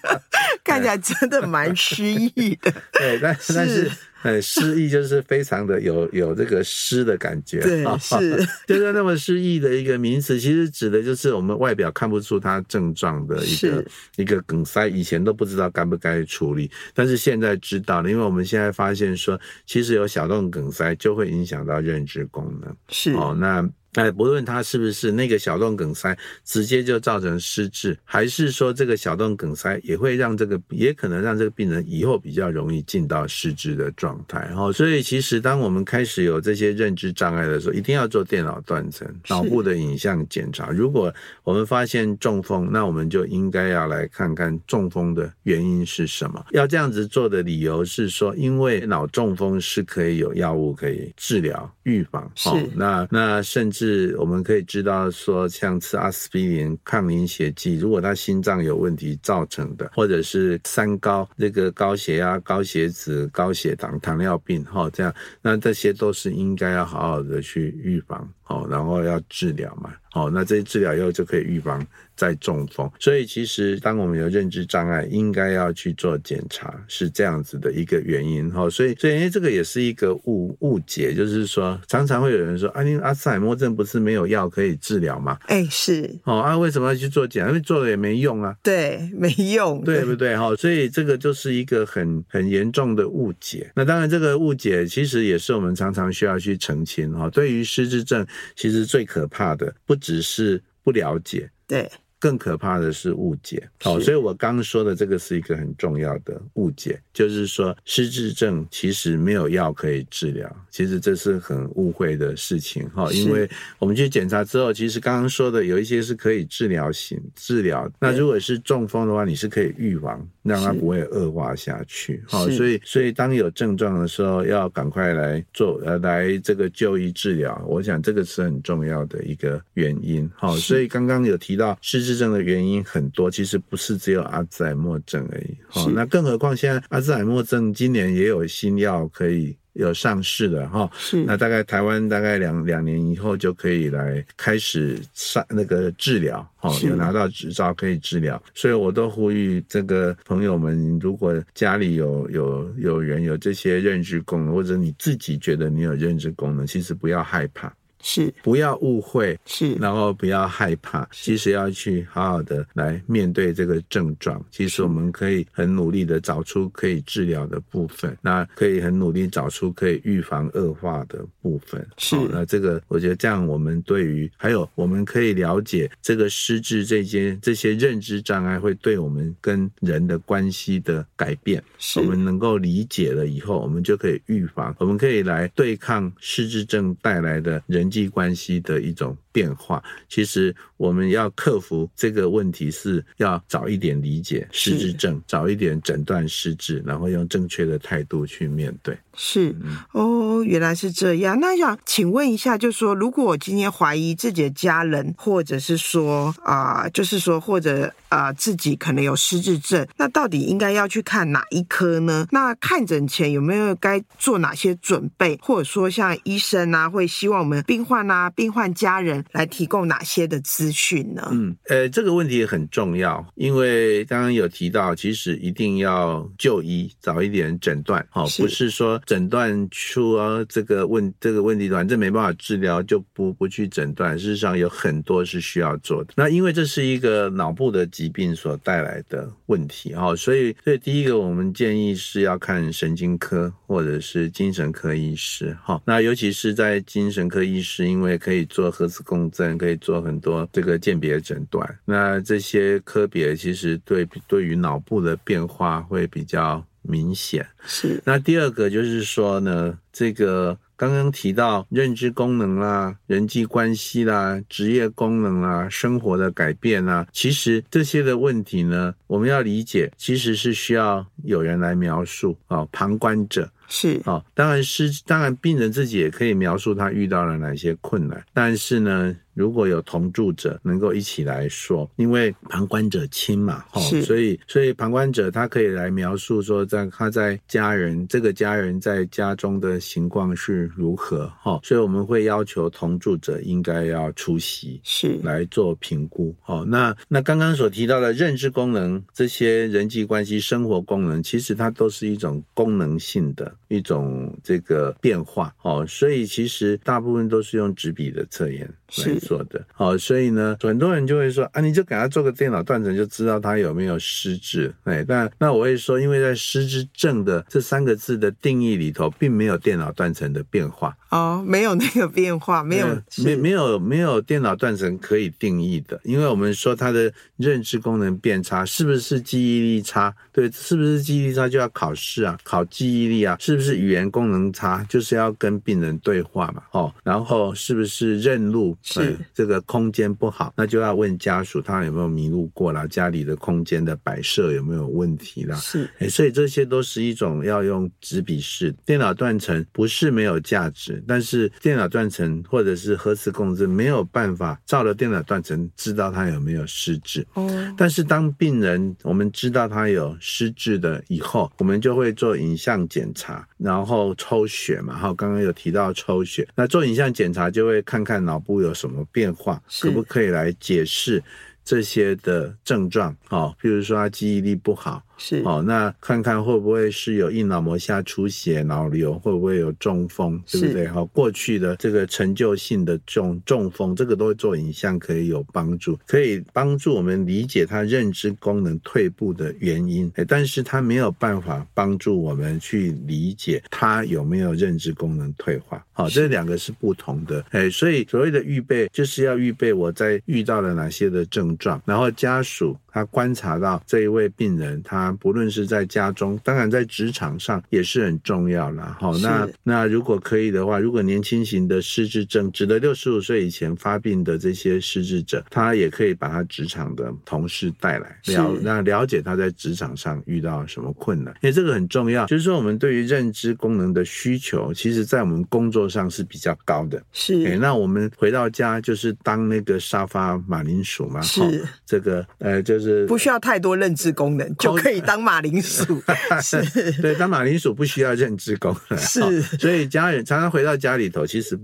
[0.64, 3.54] 看起来真的蛮诗意的， 对，但是。
[3.54, 3.91] 但是，
[4.24, 13.86] 呃，诗意就是非常的有 有这个诗的感觉，对， 是，就是那么诗意的一个名词，其实指的就是我们外表看不出它症状的一个
[14.17, 23.13] 一个梗塞，以前都不知道该不该处理，但是现在知道了，因为我们现在发现说，其实有小动梗塞就会影响到认知功能，是。
[23.13, 23.67] 哦，那。
[23.96, 34.40] 哎，不论他是不是那个小动梗塞直接就造成失智，还是说这个小动梗塞也会让这个，也可能让这个病人以后比较容易进到失智的状态。
[34.56, 40.70] 哈，所以其实当我们开始有这些认知障碍的时候，一定要做电脑断层、脑部的影像检查。
[40.70, 46.46] 如果我们发现中风，那我们就应该要来看看中风的原因是什么。
[46.52, 52.32] 要这样子做的理由是说，因为脑中风是可以有药物可以治疗、预防。
[52.36, 53.81] 是，那那甚至。
[53.82, 71.86] 是，我们可以知道说，像吃阿司匹林抗凝血剂，如果他心脏有问题造成的，或者是三高，那个高血压、高血脂、高血糖、糖尿病，哈，这样，那这些都是应该要好好的去预防，哦，然后要治疗嘛，好，那这些治疗以后就可以预防。
[72.13, 78.69] 再中风，所以其实当我们有认知障碍，应该要去做检查，是这样子的一个原因哈。
[78.69, 85.39] 所以，所以因为这个也是一个误误解，就是说，常常会有人说，啊，你阿兹海默症不是没有药可以治疗吗？
[85.47, 87.50] 哎，是哦，啊，为什么要去做检查？
[87.50, 88.56] 因为做了也没用啊。
[88.62, 90.38] 对，没用，对不对？
[90.38, 93.71] 哈，所以这个就是一个很很严重的误解。
[93.74, 97.28] 那当然，这个误解其实也是我们常常需要去澄清哈。
[97.32, 98.24] 对于失智症，
[98.56, 101.90] 其实最可怕的不只是不了解，对。
[102.22, 132.11] 更可怕的是误解，好，所以我刚刚说的这个是一个很重要的误解，就是说失智症其实没有药可以治疗，其实这是很误会的事情哈，因为我们去检查之后，其实刚刚说的有一些是可以治疗型治疗，那如果是中风的话，你是可以预防，让它不会恶化下去，好，所以所以当有症状的时候，要赶快来做呃来这个就医治疗，我想这个是很重要的一个原因，好，所以刚刚有提到失智。
[132.12, 135.56] 失智症的原因很多，其实不是只有阿兹海默症而已。
[135.67, 140.89] 好，那更何况现在阿兹海默症今年也有新药可以有上市的哈。
[140.97, 148.41] 是，那大概台湾大概两两年以后就可以来开始上那个治疗，哦，有拿到执照可以治疗。
[148.54, 157.74] 所以我都呼吁这个朋友们，如果家里有有有人有这些认知功能，或者你自己觉得你有认知功能，其实不要害怕。
[158.02, 164.44] 是不要误会，是然后不要害怕，其实要去好好的来面对这个症状。
[164.52, 171.86] 其实我们可以很努力的找出可以治疗的部分，那可以很努力找出可以预防恶化的部分。
[171.98, 189.84] 是，那这个我觉得这样，我们对于还有我们可以了解这个失智这些这些认知障碍会对我们跟人的关系的改变，是我们能够理解了以后，我们就可以预防，我们可以来对抗失智症带来的人际关系的一种变化。
[190.08, 198.98] 其实我们要克服这个问题，是要早一点理解失智症，早一点诊断失智，然后用正确的态度去面对。
[199.14, 199.54] 是
[199.92, 201.38] 哦，原来是这样。
[201.42, 212.26] 那想请问一下，就是说，如果我今天怀疑自己的家人，或者是说啊、呃，就是说，或者啊、呃，自己可能有失智症，那到底应该要去看哪一科呢？
[212.32, 215.38] 那看诊前有没有该做哪些准备？
[215.42, 221.28] 或者说，像医生啊，会希望我们病患啊、病患家人来提供哪些的资讯呢？
[221.32, 229.02] 嗯，呃，这个问题也很重要，因为刚刚有提到，其实一定要就医，早一点诊断，哦，不是说。
[229.06, 234.17] 诊断出啊这个问这个问题，反正没办法治疗，就不不去诊断。
[234.17, 236.13] 事实上有很多是需要做的。
[236.15, 245.82] 那因为这是一个脑部的疾病所带来的问题哈，所以所以第一个我们建议是要看神经科或者是精神科医师哈。
[245.86, 251.80] 那尤其是在精神科医师，因为可以做核磁共振，可以做很多这个鉴别诊断。
[251.86, 256.66] 那这些科别其实对对于脑部的变化会比较。
[256.84, 258.02] 明显是。
[258.04, 273.48] 那第二个就是说呢，这个刚刚提到认知功能啦、人际关系啦、职业功能啦、生活的改变啦，其实这些的问题呢，我们要理解，其实是需要有人来描述啊，旁观者。
[273.67, 278.22] 是啊，当然是当然，病人自己也可以描述他遇到了哪些困难。
[278.34, 296.36] 但是呢，如果有同住者能够一起来说，因为旁观者清嘛，哈，所以所以旁观者他可以来描述说，在他在家人这个家人在家中的情况是如何，哈，所以我们会要求同住者应该要出席，是来做评估。
[296.46, 303.52] 哦，那那刚刚所提到的认知功能、这些人际关系、生活功能，其实它都是一种功能性的。
[303.72, 309.64] 一种这个变化哦，所以其实大部分都是用纸笔的测验来做的。
[309.74, 314.74] 好，所以呢，很多人就会说啊，你就给他做个电脑断层，就知道他有没有失智。
[314.84, 320.96] 哎，但那我会说，因为在失智症的这三个字的定义里头，并没有电脑断层的变化。
[321.10, 322.88] 哦，没有那个变化，没有，
[323.24, 330.14] 没没有没有电脑断层可以定义的，因为我们说他的认知功能变差，是不是记忆力差？
[330.34, 332.38] 对，是不是记忆力差就要考试啊？
[332.44, 333.38] 考记忆力啊？
[333.40, 333.62] 是不？
[333.62, 338.76] 是语言功能差，就是要跟病人对话嘛，哦，然后是不是认路？
[338.82, 345.56] 是、嗯、这个空间不好，那就要问家属他有没有迷路过啦，家里的空间的摆设有没有问题啦？
[345.58, 357.26] 是，哎，所以这些都是一种要用纸笔式电脑断层，不是没有价值，但是电脑断层或者是核磁共振没有办法照了电脑断层知道他有没有失智。
[357.34, 363.48] 哦，但是当病人我们知道他有失智的以后，我们就会做影像检查。
[363.58, 371.24] 然后抽血嘛，哈，刚刚有提到抽血，那做影像检查就会看看脑部有什么变化，可不可以来解释
[371.64, 373.16] 这些的症状？
[373.30, 375.04] 哦，比如说他记忆力不好。
[375.24, 380.88] 是哦，那看看会不会是有硬脑膜下出血、脑瘤，会不会有中风，对不对？
[380.88, 390.12] 哈，过去的这个陈旧性的中中风，这个都会做影像可以有帮助，可以帮助我们理解他认知功能退步的原因。
[390.16, 395.86] 哎，但是他没有办法帮助我们去理解他有没有认知功能退化。
[395.92, 397.46] 好，这两个是不同的。
[397.52, 405.11] 哎，所以所谓的预备，就是要预备我在遇到了哪些的症状，然后家属他观察到这一位病人他。
[405.17, 408.97] 不论是在家中，当然在职场上也是很重要了。
[409.00, 422.26] 好，那那如果可以的话，如果年轻型的失智症，指的六十五岁以前发病的这些失智者，他也可以把他职场的同事带来了，那了解他在职场上遇到什么困难，因为这个很重要。
[422.28, 427.02] 就是说，我们对于认知功能的需求，其实在我们工作上是比较高的。
[427.12, 431.19] 是，哎，那我们回到家就是当那个沙发马铃薯嘛。
[431.21, 435.01] 是，这个呃，就是不需要太多认知功能就可以。
[435.02, 436.02] 以当马铃薯。
[436.42, 436.62] 是，
[437.02, 439.00] 对，当马铃薯不需要认知功能。
[439.00, 441.58] 是，所以家人常常回到家里头，其实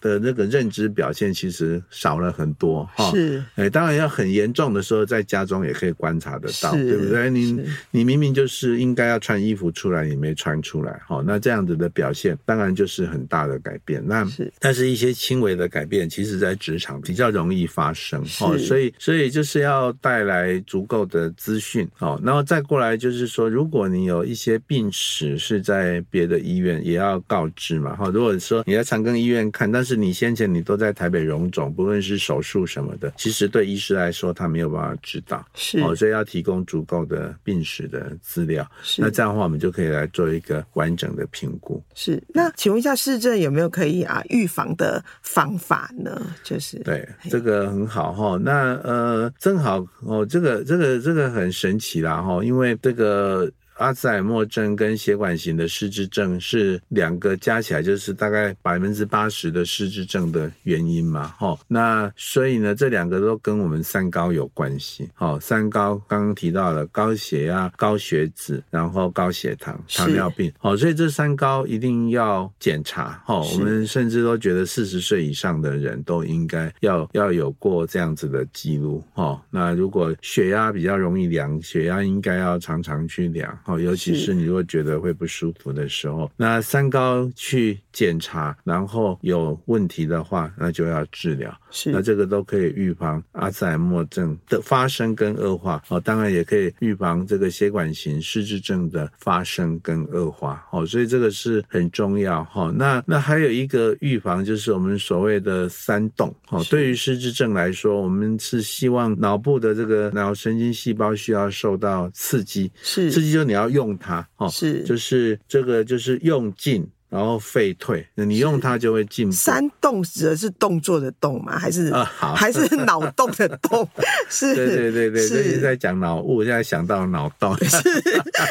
[0.00, 2.88] 的那个认知表现其实少了很多。
[2.96, 7.30] 哈是，哎，当然要很严重的时候，在家中也可以观察得到，对不对？
[7.30, 14.02] 你你明明就是应该要穿衣服出来，你没穿出来，哈，那这样子的表现，当然就是很大的改变。
[14.06, 18.22] 那是，但是一些轻微的改变，其实在职场比较容易发生。
[18.40, 21.88] 哦，所以所以就是要带来足够的资讯。
[21.98, 27.96] 哦，然后再过来就是说，如果你有一些病史是在别的医院，也要告知嘛。
[27.96, 35.42] 哈，如果说你在长庚医院看，但是你先前你都在台北荣总，不论是手术什么的，其实对医师来说，他没有办法知道。
[35.54, 38.70] 是，哦，所以要提供足够的病史的资料。
[38.82, 41.82] 是，那这样的话，我们就可以来做一个完整的评估。
[41.94, 46.20] 是，那请问一下，市政有没有可以啊预防的方法呢？
[46.44, 48.38] 就是对这个很好哈。
[48.42, 83.56] 那呃，正好哦，这个这个这个很神奇啦哈，因为因为这个阿兹海默症跟血管型的失智症是两个加起来就是大概百分之八十的失智症的原因嘛，齁，那所以呢，这两个都跟我们三高有关系，齁，三高刚刚提到了高血压、高血脂，然后高血糖、糖尿病，齁，所以这三高一定要检查，齁，我们甚至都觉得四十岁以上的人都应该要要有过这样子的记录，齁，那如果血压比较容易量，血压应该要常常去量。
[83.68, 91.54] 哦，尤其是你如果觉得会不舒服的时候，那三高去检查，然后有问题的话，那就要治疗。
[91.70, 95.82] 是，那这个都可以预防阿兹海默症的发生跟恶化。
[95.88, 100.66] 哦，当然也可以预防这个血管型失智症的发生跟恶化。
[100.72, 102.42] 哦，所以这个是很重要。
[102.44, 106.34] 哈，那那还有一个预防就是我们所谓的三动。
[106.48, 112.72] 哦，对于失智症来说，我们是希望脑部的这个脑神经细胞需要受到刺激。
[112.80, 114.26] 是，刺激就你要用它。
[114.36, 116.88] 哦，是，就是这个就是用进。
[117.10, 119.32] 然后废退，那你用它就会进步。
[119.32, 121.58] 三动指的是动作的动吗？
[121.58, 122.04] 还是啊？
[122.04, 123.88] 好，还是脑洞的动？
[124.28, 127.56] 是，对对对对，是在讲脑雾，现在想到脑洞。
[127.64, 127.80] 是，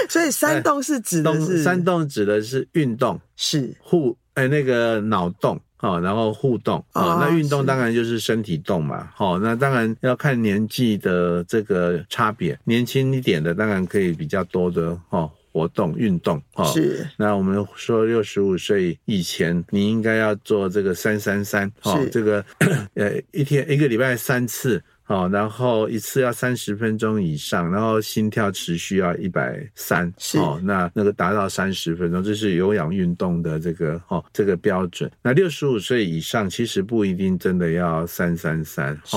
[0.09, 7.17] 所以三动是指的是 三动指的是运动，是互哎那个脑动啊，然后互动啊。
[7.19, 9.09] 那运动当然就是身体动嘛。
[9.15, 15.31] 好，那当然要看年纪的这个差别，年轻一点的当然可以比较多的哦。
[15.53, 17.07] 活动运动哈，是。
[17.17, 22.45] 那我们说六十五岁以前，你应该要做这个三三三哈，这个
[22.93, 24.83] 呃一天一个礼拜三次。
[25.07, 35.09] 好，然后一次要三十分钟以上，然后心跳持续要一百三，哦，那那个达到三十分钟，这是有氧运动的这个哦这个标准。
[35.21, 39.15] 那六十五岁以上其实不一定真的要三三三，是。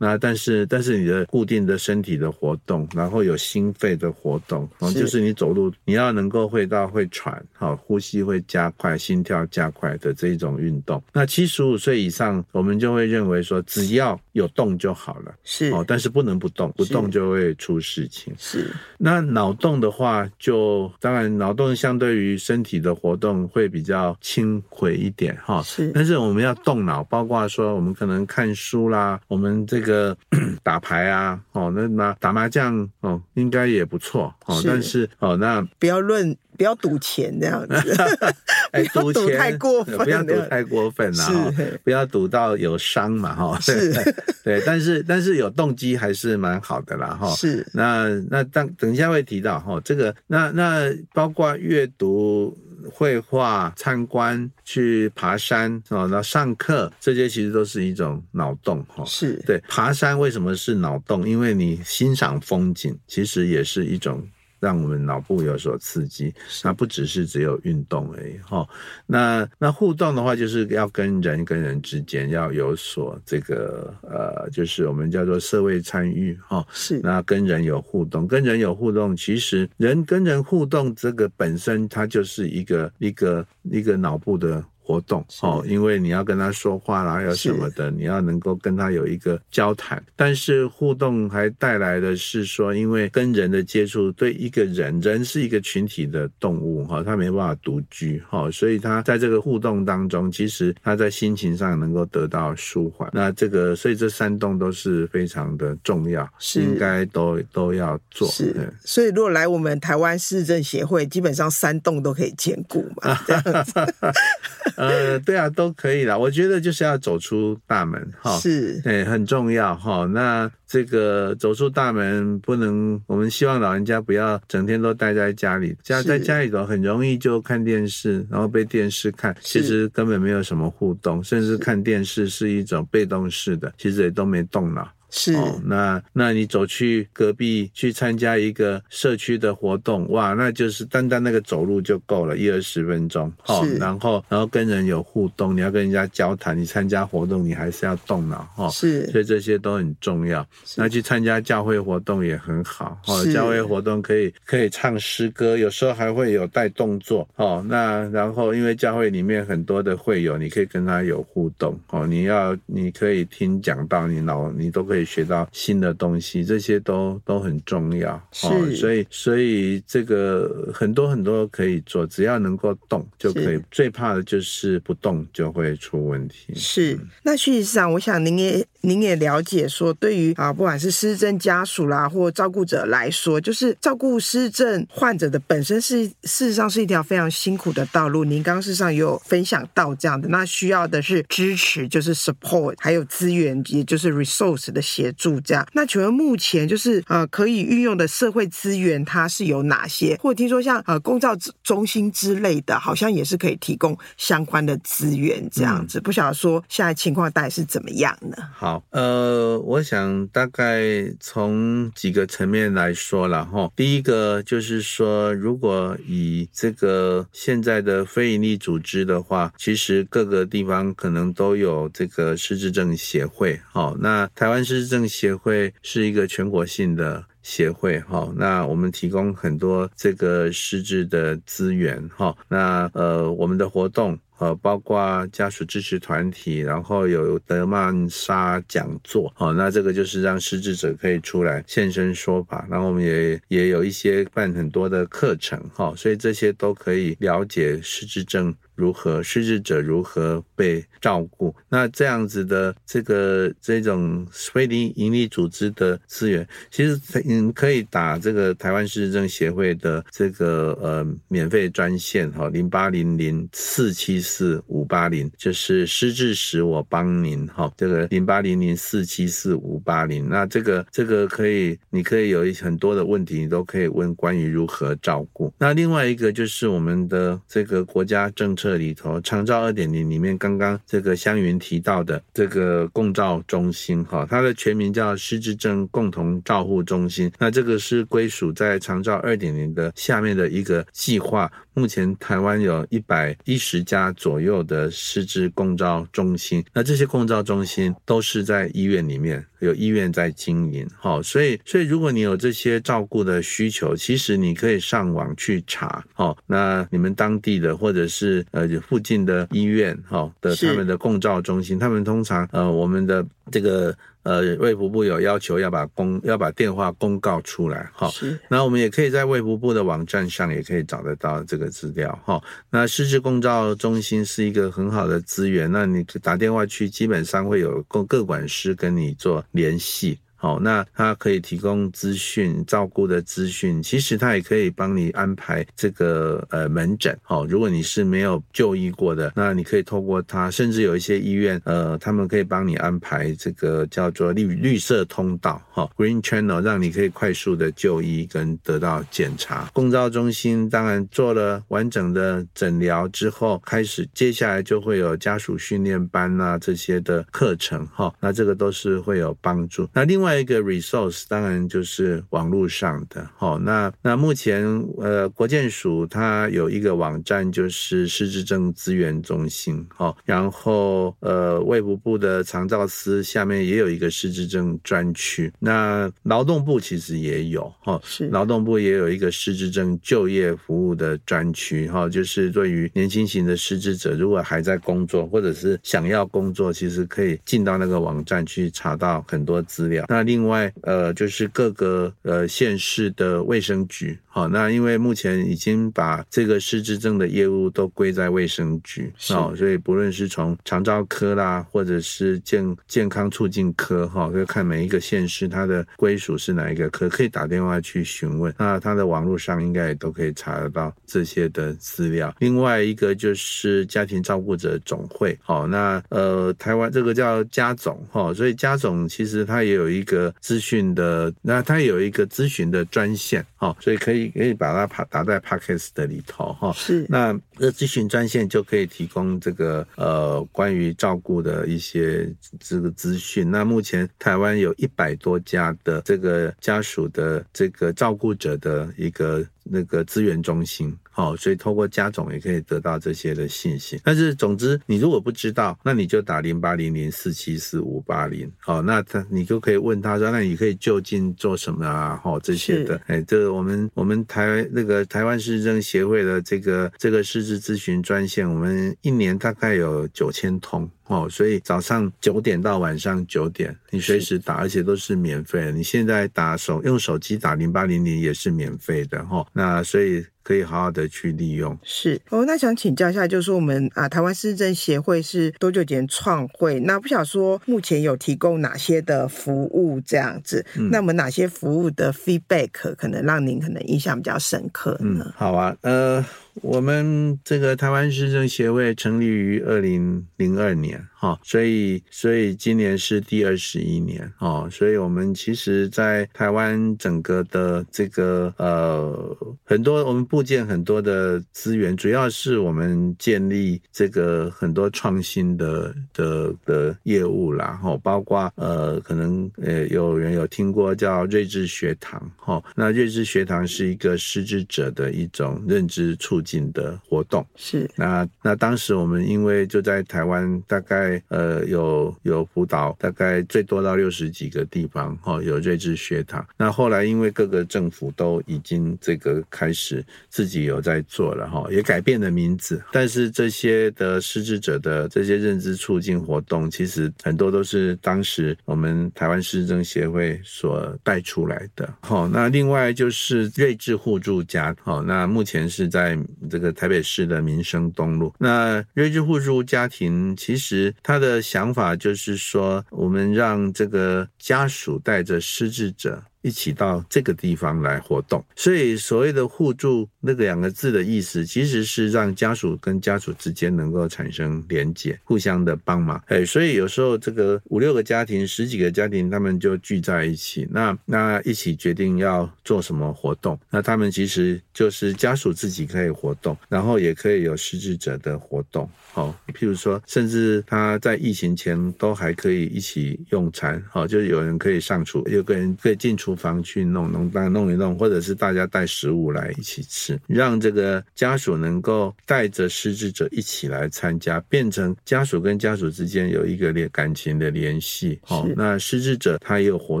[0.00, 11.02] 那但是但是你的固定的身体的活动，然后有心肺的活动，哦，就是你走路你要能够会到会喘，好，呼吸会加快，心跳加快的这种运动。
[11.12, 15.34] 那七十五岁以上，我们就会认为说只要有动就好了。
[15.44, 18.32] 是哦，但是不能不动，不动就会出事情。
[18.38, 25.62] 是，那脑动的话就，就当然脑动相对于身体的活动会比较轻回一点哈。
[25.62, 30.16] 是，但是我们要动脑，包括说我们可能看书啦，我们这个
[30.62, 34.62] 打牌啊，哦，那那打麻将哦，应该也不错哦。
[34.64, 36.36] 但是哦，那不要论。
[36.58, 37.74] 不要赌钱这样子，
[38.72, 41.54] 哎，赌钱太过分，不要赌太过分了哈，
[41.84, 43.58] 不要赌到有伤嘛哈。
[43.60, 43.94] 是，
[44.42, 47.30] 对，但是但是有动机还是蛮好的啦哈。
[47.36, 52.58] 是，那那等等一下会提到哈，这个那那包括阅读、
[52.92, 59.04] 绘画、参观、去爬山哦，那上课这些其实都是一种脑洞哈。
[59.06, 61.28] 是对，爬山为什么是脑洞？
[61.28, 64.26] 因为你欣赏风景，其实也是一种。
[64.60, 66.32] 让我们脑部有所刺激，
[66.64, 68.68] 那不只是只有运动而已哈。
[69.06, 76.66] 那那互动的话，就是要跟人跟人之间要有所这个呃，就是我们叫做社会参与哈。
[76.72, 84.64] 是，那跟人有互动，跟人有互动，其实人跟人互动这个本身它就是一个一个一个脑部的。
[84.88, 90.02] 活动哦，因为你要跟他说话啦，要什么的，你要能够跟他有一个交谈。
[90.16, 103.10] 但是互动还带来的是说，因为跟人的接触，对一个人，人是一个群体的动物哈，他没办法独居哈，所以他在这个互动当中，其实他在心情上能够得到舒缓。
[103.12, 108.26] 那这个，所以这三动都是非常的重要，是应该都都要做。
[108.28, 113.18] 是，所以如果来我们台湾失智症协会，基本上三动都可以兼顾嘛。
[113.26, 113.72] 这样子
[114.78, 116.16] 呃，对啊，都可以啦。
[116.16, 120.06] 我觉得就是要走出大门，哈，是，对，很重要，哈。
[120.06, 134.88] 那这个走出大门，不能，我们希望老人家不要整天都待在家里，家在家里头很容易就看电视，然后被电视看，其实根本没有什么互动，甚至看电视是一种被动式的，其实也都没动脑。
[135.10, 150.46] 是，哦、那那你走去隔壁去参加一个社区的活动，哇，那就是单单那个走路就够了，一二十分钟，哦，然后然后跟人有互动，你要跟人家交谈，你参加活动你还是要动脑，哦，是，所以这些都很重要。
[150.76, 164.97] 那去参加教会活动也很好，哦，教会活动可以可以唱诗歌，有时候还会有带动作，哦，那然后因为教会里面很多的会友，你可以跟他有互动，哦，你要你可以听讲到，你脑你都可以。
[164.98, 168.20] 可以学到新的东西，这些都都很重要。
[168.32, 173.60] 是，哦、所以所以这个很多很多可以做，只要能够动就可以。
[173.70, 176.52] 最怕的就是不动就会出问题。
[176.56, 188.24] 是，嗯、那徐理事长，我想您也您也了解说，对于啊，不管是失智症家属啦，或照顾者来说，就是照顾失智症患者的本身是事实上是一条非常辛苦的道路。
[188.24, 194.82] 您刚刚事实上也有分享到这样的，那需要的是支持，就是 support，还有资源，也就是 resource 的。
[194.88, 200.16] 协助这样，那请问目前就是呃可以运用的社会资源，它是有哪些？
[200.20, 205.98] 或者听说像呃公照中心之类的，好像也是可以提供相关的资源这样子。
[205.98, 208.36] 嗯、不晓得说现在情况大概是怎么样呢？
[208.56, 213.72] 好，好呃，我想大概从几个层面来说了哈。
[213.74, 223.58] 第一个就是说，如果以这个现在的非营利组织的话，其实各个地方可能都有这个失智症协会。
[223.72, 224.58] 好，那台湾。
[224.68, 248.54] 失智症协会是一个全国性的协会，哈，那我们提供很多这个失智的资源，哈，那呃，我们的活动呃，包括家属支持团体，然后有德曼莎讲座，好，那这个就是让失智者可以出来现身说法，然后我们也也有一些办很多的课程，哈，所以这些都可以了解失智症。
[248.78, 251.52] 如何失智者如何被照顾？
[251.68, 270.28] 那这样子的这个这种非营利组织的资源，其实你可以打这个台湾失智症协会的这个呃免费专线哈，零八零零四七四五八零，就是失智时我帮您哈，这个零八零零四七四五八零。
[270.28, 275.52] 那这个这个可以，你可以有一很多的问题，你都可以问关于如何照顾。
[275.58, 278.67] 那另外一个就是我们的这个国家政策。
[278.68, 287.32] 这里头长照二点零里面，刚刚这个香云提到的这个共照中心，哈，它的全名叫失智症共同照护中心。
[287.38, 291.50] 那这个是归属在长照二点零的下面的一个计划。
[291.78, 313.96] 目前台湾有一百一十家左右的失智共照中心，那这些共照中心都是在医院里面，有医院在经营，好，所以所以如果你有这些照顾的需求，其实你可以上网去查，好，那你们当地的或者是呃附近的医院，好的他们的共照中心，他们通常呃我们的这个。
[314.28, 318.10] 呃，卫福部有要求要把公要把电话公告出来，哈，
[318.46, 322.38] 那我们也可以在卫福部的网站上也可以找得到这个资料，哈。
[322.68, 330.18] 那失智公照中心是一个很好的资源，那你打电话去，基本上会有各各管师跟你做联系。
[330.40, 337.18] 好，那他可以提供资讯、照顾的资讯，其实他也可以帮你安排这个呃门诊。
[337.22, 349.68] 好，如果你是没有就医过的，那你可以透过他，甚至有一些医院，呃，他们可以帮你安排这个叫做绿绿色通道，哈，Green Channel，让你可以快速的就医跟得到检查。
[349.72, 359.88] 共照中心当然做了完整的诊疗之后，开始接下来就会有家属训练班啊这些的课程，哈，那这个都是会有帮助。
[359.92, 360.27] 那另外。
[360.28, 364.62] 另外一个 resource 当然就是网络上的，好，那那目前
[364.98, 390.04] 呃国建署它有一个网站，就是失智症资源中心，好，然后呃卫福部的长照司下面也有一个失智症专区，那劳动部其实也有，哈，是劳动部也有一个失智症就业服务的专区，哈，就是对于年轻型的失智者，如果还在工作或者是想要工作，其实可以进到那个网站去查到很多资料。
[390.06, 394.18] 那那另外，呃，就是各个呃县市的卫生局。
[394.38, 408.54] 好，那因为目前已经把这个失智症的业务都归在卫生局，哦，所以不论是从长照科啦，或者是健健康促进科，哈，要看每一个县市它的归属是哪一个科，可以打电话去询问。
[408.56, 412.32] 那它的网络上应该也都可以查得到这些的资料。
[412.38, 427.06] 另外一个就是家庭照顾者总会，好，那呃，台湾这个叫家总，哈，所以家总其实它也有一个资讯的，那它有一个咨询的专线，哈，所以可以可以把它打打在 Podcast 的里头，哈，是。
[427.08, 433.50] 那这咨询专线就可以提供这个呃关于照顾的一些这个资讯。
[433.50, 439.46] 那目前台湾有一百多家的这个家属的这个照顾者的一个。
[439.70, 444.00] 那个资源中心，好，所以透过家总也可以得到这些的信息。
[444.04, 452.20] 但是总之，你如果不知道，那你就打零八零零四七四五八零，好，那他你就可以问他说，那你可以就近做什么啊？
[452.22, 460.88] 好，这些的，哎，这个我们我们台那个台湾市政协会的这个这个失智咨询专线，我们一年大概有九千通。
[461.08, 465.72] 哦，所以早上九点到晚上九点，你随时打，而且都是免费的。
[465.72, 469.46] 你现在打手用手机打零八零零也是免费的哈。
[469.52, 471.76] 那所以可以好好的去利用。
[471.82, 476.78] 是哦，那想请教一下，就是说我们啊，台湾失智症协会是多久前创会？
[476.80, 480.64] 那不晓得说目前有提供哪些的服务这样子？
[480.76, 485.24] 嗯、那我们哪些服务的 feedback 可能让您可能印象比较深刻呢？
[485.26, 486.24] 嗯、好啊，呃。
[486.62, 516.58] 我们这个台湾市政协会成立于二零零二年，哈，所以所以今年是第二十一年，哦，所以我们其实，在台湾整个的这个呃很多我们部件很多的资源，主要是我们建立这个很多创新的的的业务啦，哈，包括呃可能呃有人有听过叫睿智学堂，哈，那睿智学堂是一个失智者的一种认知促进。
[516.74, 526.46] 的活动是那那当时我们因为就在台湾大概呃有有辅导大概最多到六十几个地方哈有瑞智学堂。
[526.56, 532.82] 那后来因为各个政府都已经这个开始自己有在做了哈也改变了名字。
[532.92, 541.92] 但是这些的失智者的这些认知促进活动其实很多都是当时我们台湾失智症协会所带出来的。
[542.02, 546.18] 好那另外就是睿智互助家好那目前是在。
[546.50, 556.22] 这个台北市的民生东路，那睿智互助家庭其实他的想法就是说，我们让这个家属带着失智者。
[556.40, 566.22] 一起到这个地方来活动，所以所谓的互助那个两个字的意思，其实是让家属跟家属之间能够产生连结，互相的帮忙。
[566.28, 578.88] 哎，所以有时候这个五六个家庭、十几个家庭，他们就聚在一起，那那一起决定要做什么活动，那他们其实就是家属自己可以活动，然后也可以有失智者的活动。
[579.18, 586.38] 好，譬如说，甚至他在疫情前都还可以一起用餐，好，就是有人可以上厨，有个人可以进厨。
[586.38, 598.20] 房去弄弄，当弄一弄，或者是大家带食物来一起吃，让这个家属能够带着失智者一起来参加，变成家属跟家属之间有一个联感情的联系。
[598.22, 600.00] 好，那失智者他也有活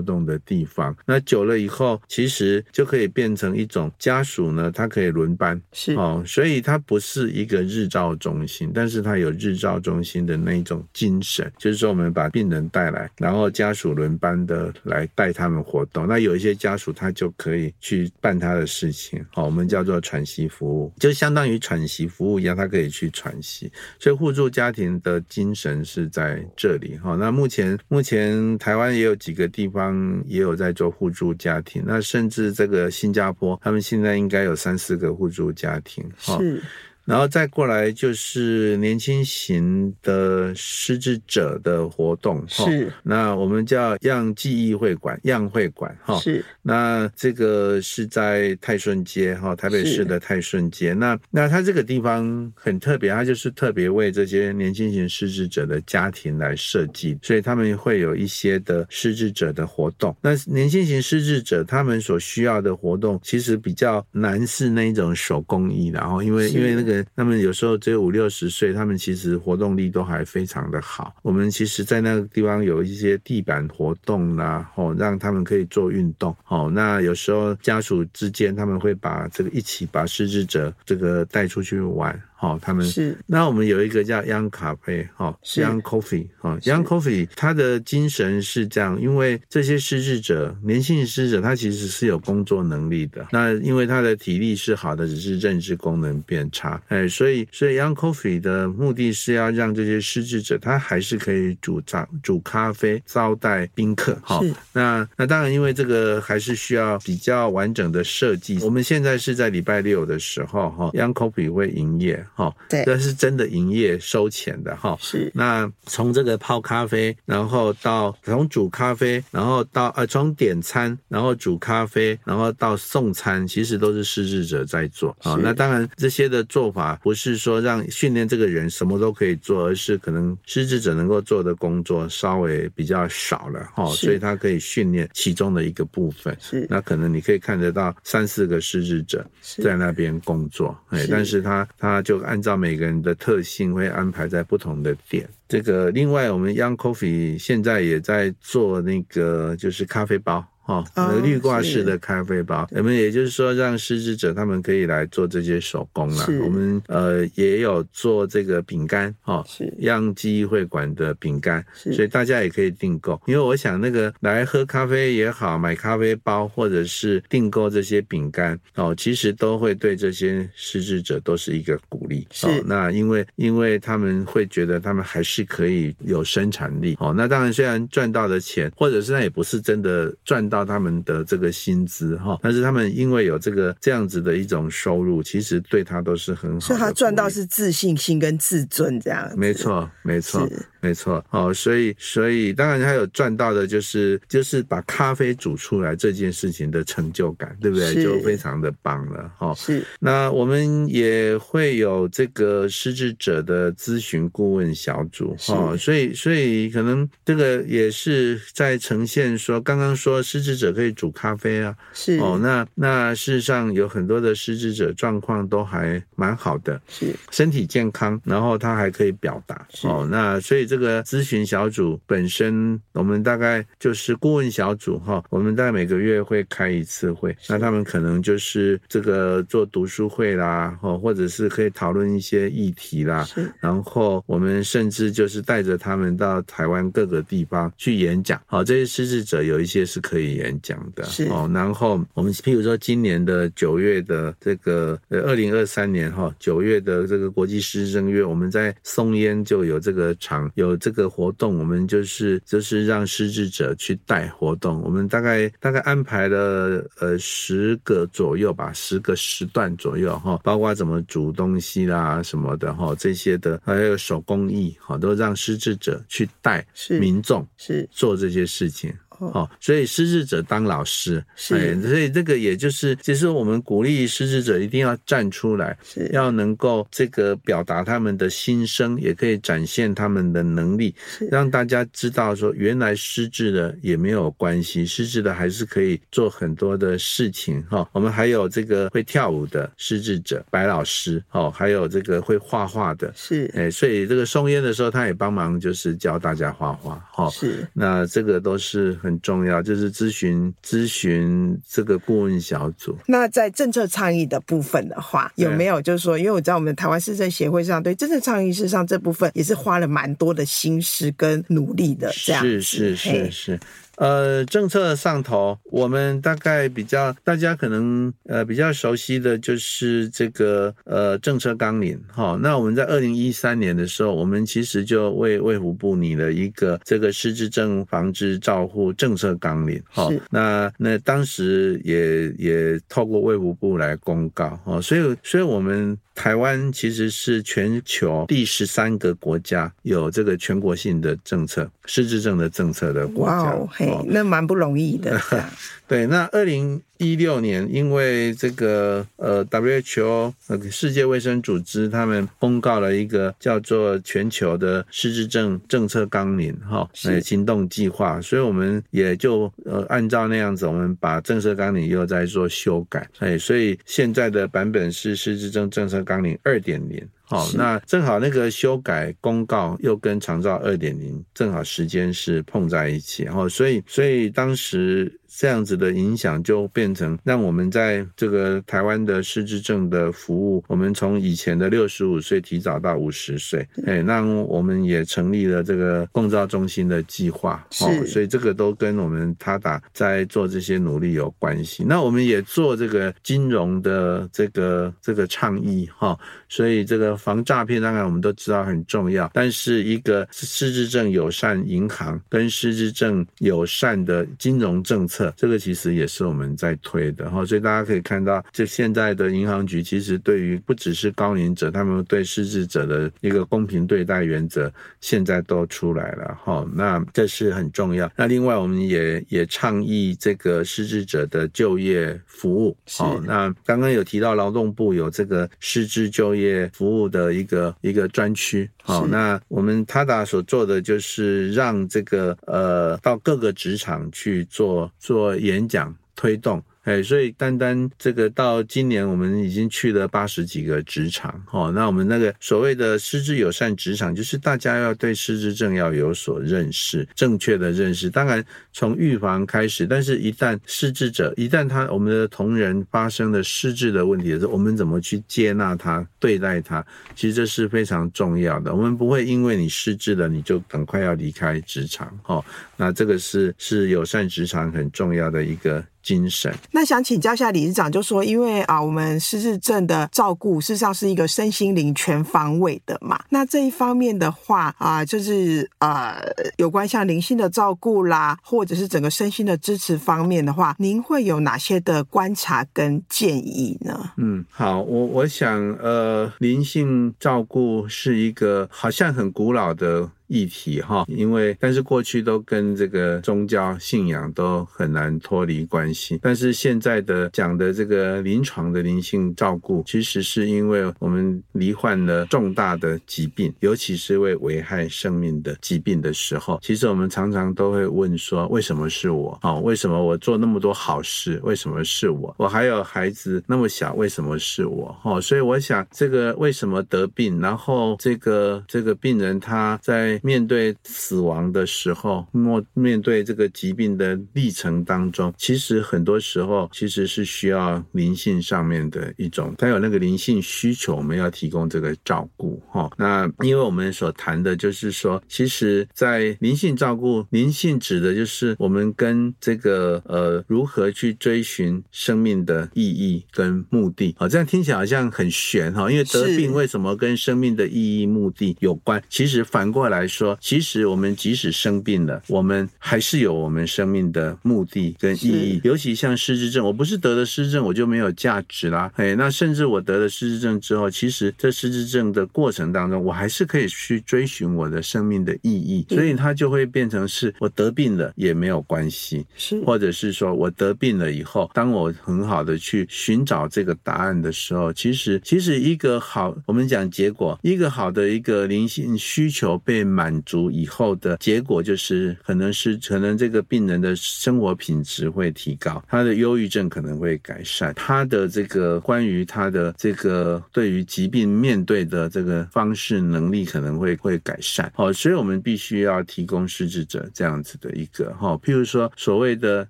[0.00, 16.18] 动的地方，那久了以后，其实就可以变成一种家属呢，他可以轮班，是哦，所以他不是一个日照中心，但是他有日照中心的那种精神，就是说我们把病人带来，然后家属轮班的来带他们活动，那。
[16.18, 23.70] 有一些家属，他就可以去办他的事情，好，我们叫做喘息服务，就相当于喘息服务一样，他可以去喘息。
[24.00, 27.14] 所以互助家庭的精神是在这里，哈。
[27.14, 36.60] 那目前目前台湾也有几个地方也有在做互助家庭，那甚至这个新加坡，他们现在应该有三四个互助家庭，是。
[37.08, 42.92] 然后再过来就是年轻型的失智者的活动，是。
[43.02, 46.18] 那我们叫样记忆会馆，样会馆，哈。
[46.18, 46.44] 是。
[46.60, 50.92] 那这个是在泰顺街，哈，台北市的泰顺街。
[50.92, 60.14] 那那它这个地方很特别，它就是特别为这些年轻型失智者的家庭来设计，所以他们会有一些的失智者的活动。
[60.20, 66.97] 那年轻型失智者他们所需要的活动，其实比较难是那一种手工艺，然后因为因为那个。
[67.02, 71.14] 且他们有时候只有五六十岁，他们其实活动力都还非常的好。
[71.22, 76.34] 我们其实，在那个地方有一些地板活动啦，哦，让他们可以做运动。
[76.48, 82.20] 哦，那有时候家属之间他们会把这个一起把失智者这个带出去玩。
[82.40, 83.18] 好，他们是。
[83.26, 93.26] 那我们有一个叫 Young Cafe，，哈，Young Coffee，哈，Young Coffee，它的精神是这样，因为这些失智者，年轻失智者，他其实是有工作能力的。
[93.32, 104.16] 那因为他的体力是好的，只是认知功能变差，哎，所以，所以 Young Coffee 的目的是要让这些失智者，他还是可以煮茶、煮咖啡、招待宾客。
[104.22, 108.60] 好，那那当然，因为这个还是需要比较完整的设计。
[108.62, 112.24] 我们现在是在礼拜六的时候，哈，Young Coffee 会营业。
[112.38, 114.96] 好，对，这是真的营业收钱的哈。
[115.00, 125.36] 是，那从这个泡咖啡，然后到从煮咖啡，然后到呃从点餐，然后煮咖啡，然后到送餐，其实都是失智者在做啊。
[125.42, 136.36] 那当然这些的做法不是说让训练这个人什么都可以做，而是可能失智者能够做的工作稍微比较少了哈，所以他可以训练其中的一个部分。
[136.40, 139.28] 是，那可能你可以看得到三四个失智者
[139.60, 142.27] 在那边工作，哎，但是他他就。
[142.28, 145.26] 按照每个人的特性，会安排在不同的点。
[145.48, 150.44] 这个另外，我们 Young Coffee 现在也在做那个，就是咖啡包。
[150.68, 156.26] 哦，那个滤挂式的咖啡包，我们也就是说，让失智者他们可以来做这些手工了。
[156.44, 163.18] 我们呃也有做这个饼干，哦，是让记忆会馆的饼干，所以大家也可以订购。
[163.26, 172.28] 因为我想那个来喝咖啡也好，买咖啡包或者是订购这些饼干，哦，其实都会对这些失智者都是一个鼓励。
[172.42, 176.94] 哦，那因为因为他们会觉得他们还是可以有生产力。
[177.00, 180.57] 哦，那当然虽然赚到的钱，或者是那也不是真的赚到。
[180.64, 186.60] 他们的这个薪资哈，但是他们因为有这个这样子的一种收入，其实对他都是很好的。
[186.60, 189.30] 所以他赚到是自信心跟自尊这样。
[189.36, 190.48] 没错，没错。
[190.80, 198.00] 没错，哦，所以所以当然他有赚到的，就是就是把咖啡煮出来这件事情的成就感，对不对？
[198.00, 199.52] 就非常的棒了，哈。
[199.54, 199.84] 是。
[199.98, 205.76] 那我们也会有这个失智者的咨询顾问小组，哈。
[205.76, 212.18] 所以所以可能这个也是在呈现说，刚刚说失智者可以煮咖啡啊，是。
[212.18, 217.12] 哦，那那事实上有很多的失智者状况都还蛮好的，是。
[217.32, 220.67] 身体健康，然后他还可以表达，哦，那所以。
[220.68, 233.26] 这个咨询小组本身，我们大概就是顾问小组哈，我们大概每个月会开一次会，那他们可能就是这个做读书会啦，或或者是可以讨论一些议题啦，
[233.60, 250.50] 然后我们甚至就是带着他们到台湾各个地方去演讲，好，这些失智者有一些是可以演讲的，哦，然后我们譬如说今年的九月的这个呃二零二三年哈九月的这个国际失智症月，我们在松烟就有这个场。
[250.58, 254.82] 有这个活动，我们就是就是让失智者去带活动。
[254.82, 266.66] 我们大概大概安排了呃十个左右吧，十个时段左右哈，包括怎么煮东西啦什么的哈，这些的还有手工艺哈，都让失智者去带
[266.98, 268.92] 民众是做这些事情。
[269.18, 280.94] 哦，所以失智者当老师，是，所以这个也就是，其实我们鼓励失智者一定要站出来，是，要能够这个表达他们的心声，也可以展现他们的能力，
[281.30, 287.60] 让大家知道说，原来失智的也没有关系，失智的还是可以做很多的事情。
[287.64, 298.96] 哈，我们还有这个会跳舞的失智者白老师，哦，还有这个会画画的，是，哎，所以这个送烟的时候，他也帮忙就是教大家画画，哈，是，那这个都是。
[299.07, 302.96] 很重要，就是咨询咨询这个顾问小组。
[303.06, 313.60] 那在政策倡议的部分的话，有没有就是说，因为我知道我们台湾市政协会上对政策倡议事实上这部分也是花了蛮多的心思跟努力的，这样是是是是。
[313.98, 322.38] 呃，政策上头，我们大概比较大家可能呃比较熟悉的就是这个呃政策纲领哈。
[322.40, 330.08] 那我们在二零一三年的时候，我们其实就为卫福部拟了一个这个失智症防治照护政策纲领哈。
[330.30, 335.98] 那那当时也也透过卫福部来公告哈，所以所以我们。
[336.18, 343.54] 台湾其实是全球第十三个国家有这个全国性的政策，失智症的政策的国家。
[343.54, 343.68] 哇，
[344.06, 345.20] 那蛮不容易的。
[345.86, 367.06] 对，那二零一六年，因为这个呃 WHO 呃世界卫生组织他们公告了一个叫做全球的失智症政策纲领哈，呃行动计划，所以我们也就呃按照那样子，我们把政策纲领又在做修改，哎，所以现在的版本是失智症政策纲领二点零。
[367.30, 375.12] 好，那正好那个修改公告又跟长照二点零正好时间是碰在一起，然后所以所以当时。
[375.38, 391.84] 这样子的影响就变成让我们在这个台湾的失智症的服务，我们从以前的六十五岁提早到五十岁，哎，那我们也成立了这个共照中心的计划，哦，所以这个都跟我们他打在做这些努力有关系。
[391.86, 396.18] 那我们也做这个金融的这个这个倡议，哈，
[396.48, 405.27] 所以这个防诈骗当然我们都知道很重要，但是一个失智症友善银行跟失智症友善的金融政策。
[405.36, 416.66] 这个其实也是我们在推的哈，所以大家可以看到，就现在的银行局其实对于不只是高龄者，他们对失智者的一个公平对待原则，现在都出来了哈。
[416.74, 418.10] 那这是很重要。
[418.16, 422.76] 那另外，我们也也倡议这个失智者的就业服务。
[422.90, 428.68] 好，那刚刚有提到劳动部有这个失智就业服务的一个一个专区。
[428.82, 436.62] 好，那我们 TADA 所做的就是让这个呃到各个职场去做做做演讲推动。
[436.88, 448.08] 哎，所以单单这个到今年，我们已经去了八十几个职场，哦，那我们那个所谓的失智友善职场，就是大家要对失智症要有所认识，正确的认识。
[448.08, 456.82] 当然从预防开始，但是一旦失智者，一旦他我们的同仁发生了失智的问题的时候，我们怎么去接纳他、对待他，
[457.14, 458.74] 其实这是非常重要的。
[458.74, 462.42] 我们不会因为你失智了，你就赶快要离开职场，哦，
[462.78, 465.84] 那这个是是友善职场很重要的一个。
[466.02, 466.54] 精神。
[466.70, 473.18] 那想请教一下理事长，就说因为啊，我们失智症的照顾事实上是一个身心灵全方位的嘛。
[473.30, 476.20] 那这一方面的话啊，就是呃，
[476.56, 484.12] 有关像灵性的照顾啦，或者是整个身心的支持方面的话，您会有哪些的观察跟建议呢？
[484.16, 490.10] 嗯，好，我我想呃，灵性照顾是一个好像很古老的。
[490.28, 509.38] 议题哈，因为但是过去都跟这个宗教信仰都很难脱离关系，但是现在的讲的这个临床的灵性照顾，其实是因为我们罹患了重大的疾病，尤其是为危害生命的疾病的时候，其实我们常常都会问说：为什么是我？
[509.42, 511.40] 哦，为什么我做那么多好事？
[511.42, 512.34] 为什么是我？
[512.38, 514.94] 我还有孩子那么小，为什么是我？
[515.02, 520.17] 哦，所以我想这个为什么得病，然后这个这个病人他在。
[520.22, 532.90] 面对死亡的时候，面面对这个疾病的历程当中，其实很多时候其实是需要灵性上面的一种，他有那个灵性需求，我们要提供这个照顾哈。
[532.96, 544.14] 那因为我们所谈的就是说，其实，在灵性照顾，灵性指的就是我们跟这个呃如何去追寻生命的意义跟目的。
[544.18, 549.02] 好，这样听起来好像很玄哈，因为得病为什么跟生命的意义目的有关？
[549.08, 550.36] 其实反过来说。
[550.40, 555.60] 其实我们即使生病了，我们还是有我们生命的目的跟意义。
[555.62, 558.90] 尤其像失智症，我不是得了失智症我就没有价值啦。
[558.96, 565.86] 哎，那甚至我得了失智症之后，其实这失智症的过程当中，我还是可以去追寻我的生命的意义。
[565.90, 580.18] 所以它就会变成是我得病了也没有关系，是或者是说我得病了以后，当我很好的去寻找这个答案的时候，其实其实一个好，我们讲结果，一个好的一个灵性需求被满。
[580.26, 594.70] 足以后的结果就是，可能是可能这个病人的生活品质会提高，他的忧郁症可能会改善，他的这个关于他的这个对于疾病面对的这个方式能力可能会会改善。
[594.74, 599.66] 好，所以我们必须要提供失智者这样子的一个哈，譬如说所谓的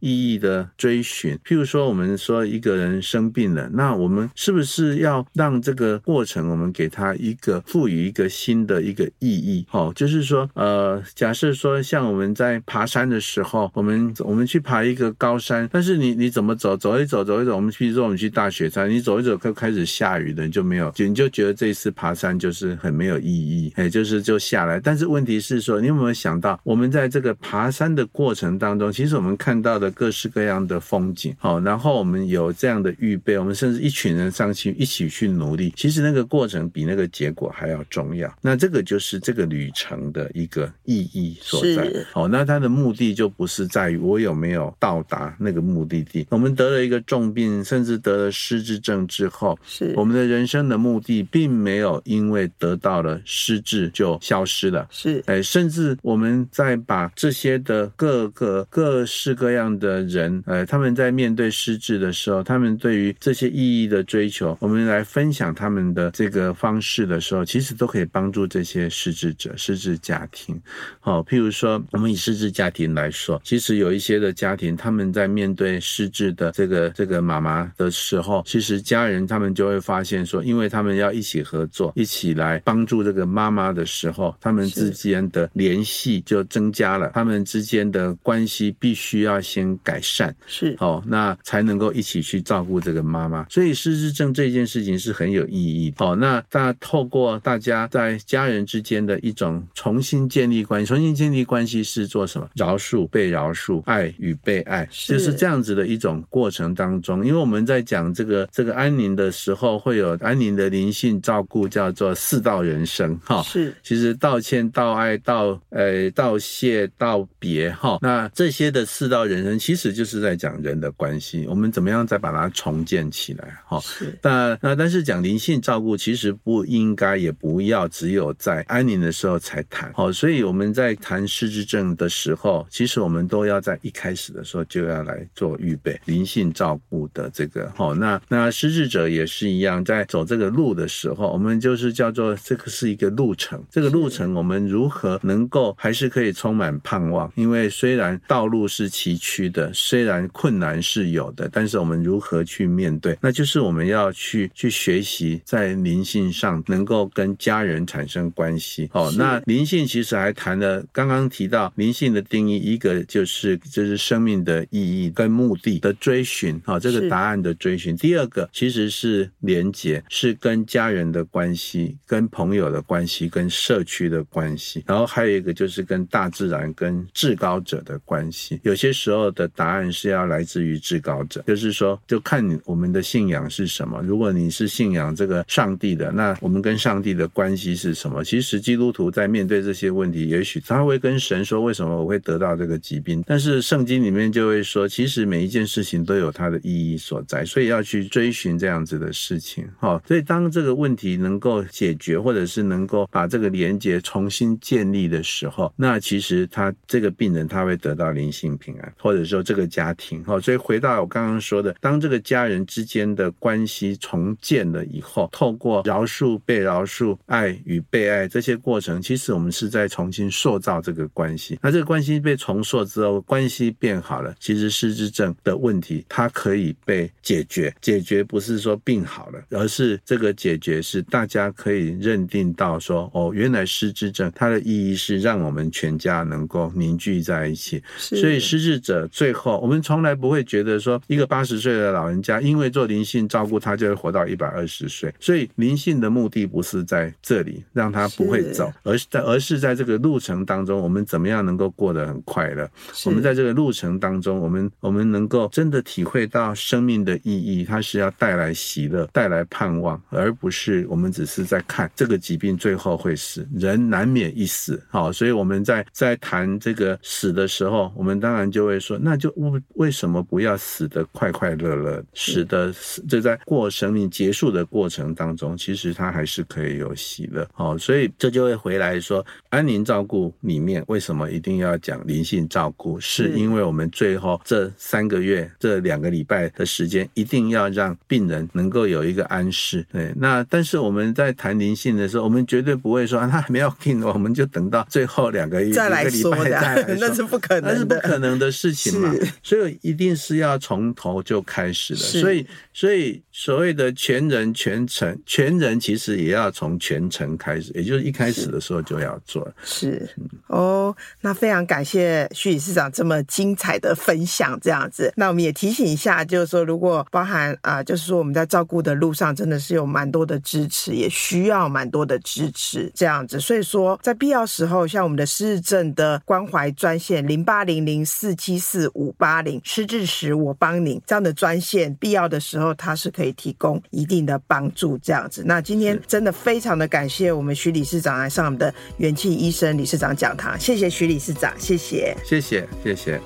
[0.00, 9.66] 意义的追寻，譬如说我们说一个人生病了，那我们是不是要让这个过程我们给他一个赋予一个新的一个意义？
[9.68, 10.26] 好，就是是。
[10.26, 24.80] 说呃，假设说像我们在爬山的时候，我们我们去爬一个高山，但是你你怎么走，走一走，走一走，我们比如说我们去大雪山，你走一走，就开始下雨了，你就没有，你就觉得这一次爬山就是很没有意义，哎，就是就下来。
[24.80, 38.28] 但是问题是说，你有没有想到，我们在这个爬山的过程当中，其实我们看到的各式各样的风景，好，然后我们有这样的预备，我们甚至一群人上去一起去努力，其实那个过程比那个结果还要重要。
[38.42, 40.05] 那这个就是这个旅程。
[40.06, 41.90] 程的一个意义所在。
[42.14, 46.26] 哦，那它的目的就不是在于我有没有到达那个目的地。
[46.30, 54.86] 我们得了一个重病，甚至得了失智症之后，是我们的人生的目的，并没有因为得到了失智就消失了。
[54.90, 70.58] 是，哎，甚至我们在把这些的各个各式各样的人，呃，他们在面对失智的时候，他们对于这些意义的追求，我们来分享他们的这个方式的时候，其实都可以帮助这些失智者、失智家庭。
[71.00, 93.46] 好，譬如说，我们以失智家庭来说，其实有一些的家庭，他们在面对失智的这个这个妈妈的时候，其实家人他们就会发现说，因为他们要一起合作，一起来帮助这个妈妈的时候，他们之间的联系就增加了，他们之间的关系必须要先改善，是哦，那才能够一起去照顾这个妈妈。
[93.50, 95.92] 所以失智症这件事情是很有意义。
[95.98, 102.48] 哦，那大家透过大家在家人之间的一种重新建立关系，重新建立关系是做什么？
[102.56, 107.24] 饶恕、被饶恕、爱与被爱，就是这样子的一种过程当中。
[107.24, 113.16] 因为我们在讲这个这个安宁的时候，会有安宁的灵性照顾，叫做四道人生。
[113.22, 117.70] 哈，是，其实道歉、道爱、道呃道谢、道别。
[117.70, 123.54] 哈，那这些的四道人生，其实就是在讲人的关系，我们怎么样再把它重建起来？
[123.66, 124.18] 哈，是。
[124.22, 129.92] 那那但是讲灵性照顾，其实不应该也不要只有在安宁的时候才谈。
[129.92, 137.72] 好，所以我们在谈失智症的时候，其实我们都要在一开始的时候就要来做预备，灵性照顾的这个。
[137.76, 143.62] 好，那那失智者也是一样，在走这个路的时候，我们就是叫做这个是一个路程。
[143.70, 147.32] 这个路程我们如何能够还是可以充满盼望？
[147.36, 153.16] 因为虽然道路是崎岖的，虽然困难是有的，但是我们如何去面对？
[153.20, 158.90] 那就是我们要去去学习在灵性上能够跟家人产生关系。
[158.92, 167.96] 哦，那灵性其实还谈了刚刚提到灵性的定义，一个就是就是生命的意义跟目的的追寻，好，这个答案的追寻。
[167.96, 174.82] 第二个其实是连结，是跟家人的关系、跟朋友的关系、跟社区的关系。
[174.86, 178.60] 然后还有一个就是跟大自然、跟至高者的关系。
[178.64, 184.02] 有些时候的答案是要来自于至高者，就是说，就看你我们的信仰是什么。
[184.02, 188.24] 如果你是信仰这个上帝的，那我们跟上帝的关系是什么？
[188.24, 199.66] 其实基督徒在面对这些问题，也许他会跟神说：“为什么我会得到这个疾病？”但是圣经里面就会说，其实每一件事情都有它的意义所在，所以要去追寻这样子的事情。
[199.78, 210.22] 好，所以当这个问题能够解决，或者是能够把这个连接重新建立的时候，那其实他这个病人他会得到灵性平安，或者说这个家庭。
[210.24, 221.58] 好，所以回到我刚刚说的，当这个家人之间的关系重建了以后，透过饶恕、被饶恕、爱与被爱这些过程，其实我们是在重新塑造这个关系。
[221.60, 227.72] 那这个关系被重塑之后，关系变好了，其实失智症的问题它可以被解决。
[227.82, 237.82] 解决不是说病好了，而是这个解决是大家可以认定到说，哦，原来失智症它的意义是让我们全家能够凝聚在一起。
[237.98, 245.12] 所以失智者最后，我们从来不会觉得说一个八十岁的老人家因为做灵性照顾，他就会活到一百二十岁。
[245.20, 252.68] 所以灵性的目的不是在这里让他不会走，而是在而是在这个路程当中，我们怎么样能够过得很快乐？
[253.04, 264.80] 我们在这个路程当中，我们我们能够真的体会到生命的意义，它是要带来喜乐、带来盼望，而不是我们只是在看这个疾病最后会死，人难免一死。
[264.88, 277.46] 好，所以我们在在谈这个死的时候，我们当然就会说，那就为为什么不要死得快快乐乐，死的死就在过生命结束的过程当中，其实它还是可以有喜乐。
[277.52, 279.15] 好，所以这就会回来说，
[279.50, 282.98] 安宁照顾里面为什么一定要讲灵性照顾？
[283.00, 289.86] 是因为我们最后这三个月、这两个礼拜的时间，一定要让病人能够有一个安适。
[289.92, 299.12] 对，那但是我们在谈灵性的时候，我们绝对不会说 啊他还没有病，我们就等到最后两个月再来说的， 那是不可能，那是不可能的事情嘛。
[299.42, 302.00] 所以一定是要从头就开始的。
[302.00, 309.46] 所以，所以所谓的全人全程，全人其实也要从全程开始，也就是一开始的时候就要做。
[309.62, 310.08] 是
[310.46, 315.12] 哦，那非常感谢徐理事长这么精彩的分享，这样子。
[315.16, 323.38] 那我们也提醒一下，就是说，如果包含啊、呃，就是说我们在照顾的路上，真的是有蛮多的支持，也需要蛮多的支持，这样子。
[323.38, 335.42] 所以说，在必要时候，像我们的失智症的关怀专线零八零零四七四五八零，失智时我帮您这样的专线，必要的时候它是可以提供一定的帮助，这样子。
[335.46, 340.58] 那今天真的非常的感谢我们徐理事长来上我们的元气医生理事长讲堂。
[340.58, 343.20] 谢谢徐理事长，谢谢，谢谢，谢谢。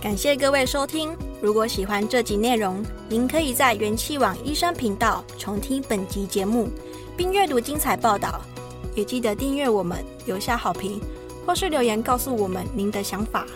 [0.00, 1.10] 感谢各位收听。
[1.40, 6.68] 如果喜欢这集内容，您可以在元气网医生频道重听本集节目，
[7.16, 8.40] 并阅读精彩报道。
[8.94, 11.00] 也记得订阅我们，留下好评，
[11.46, 13.46] 或是留言告诉我们您的想法。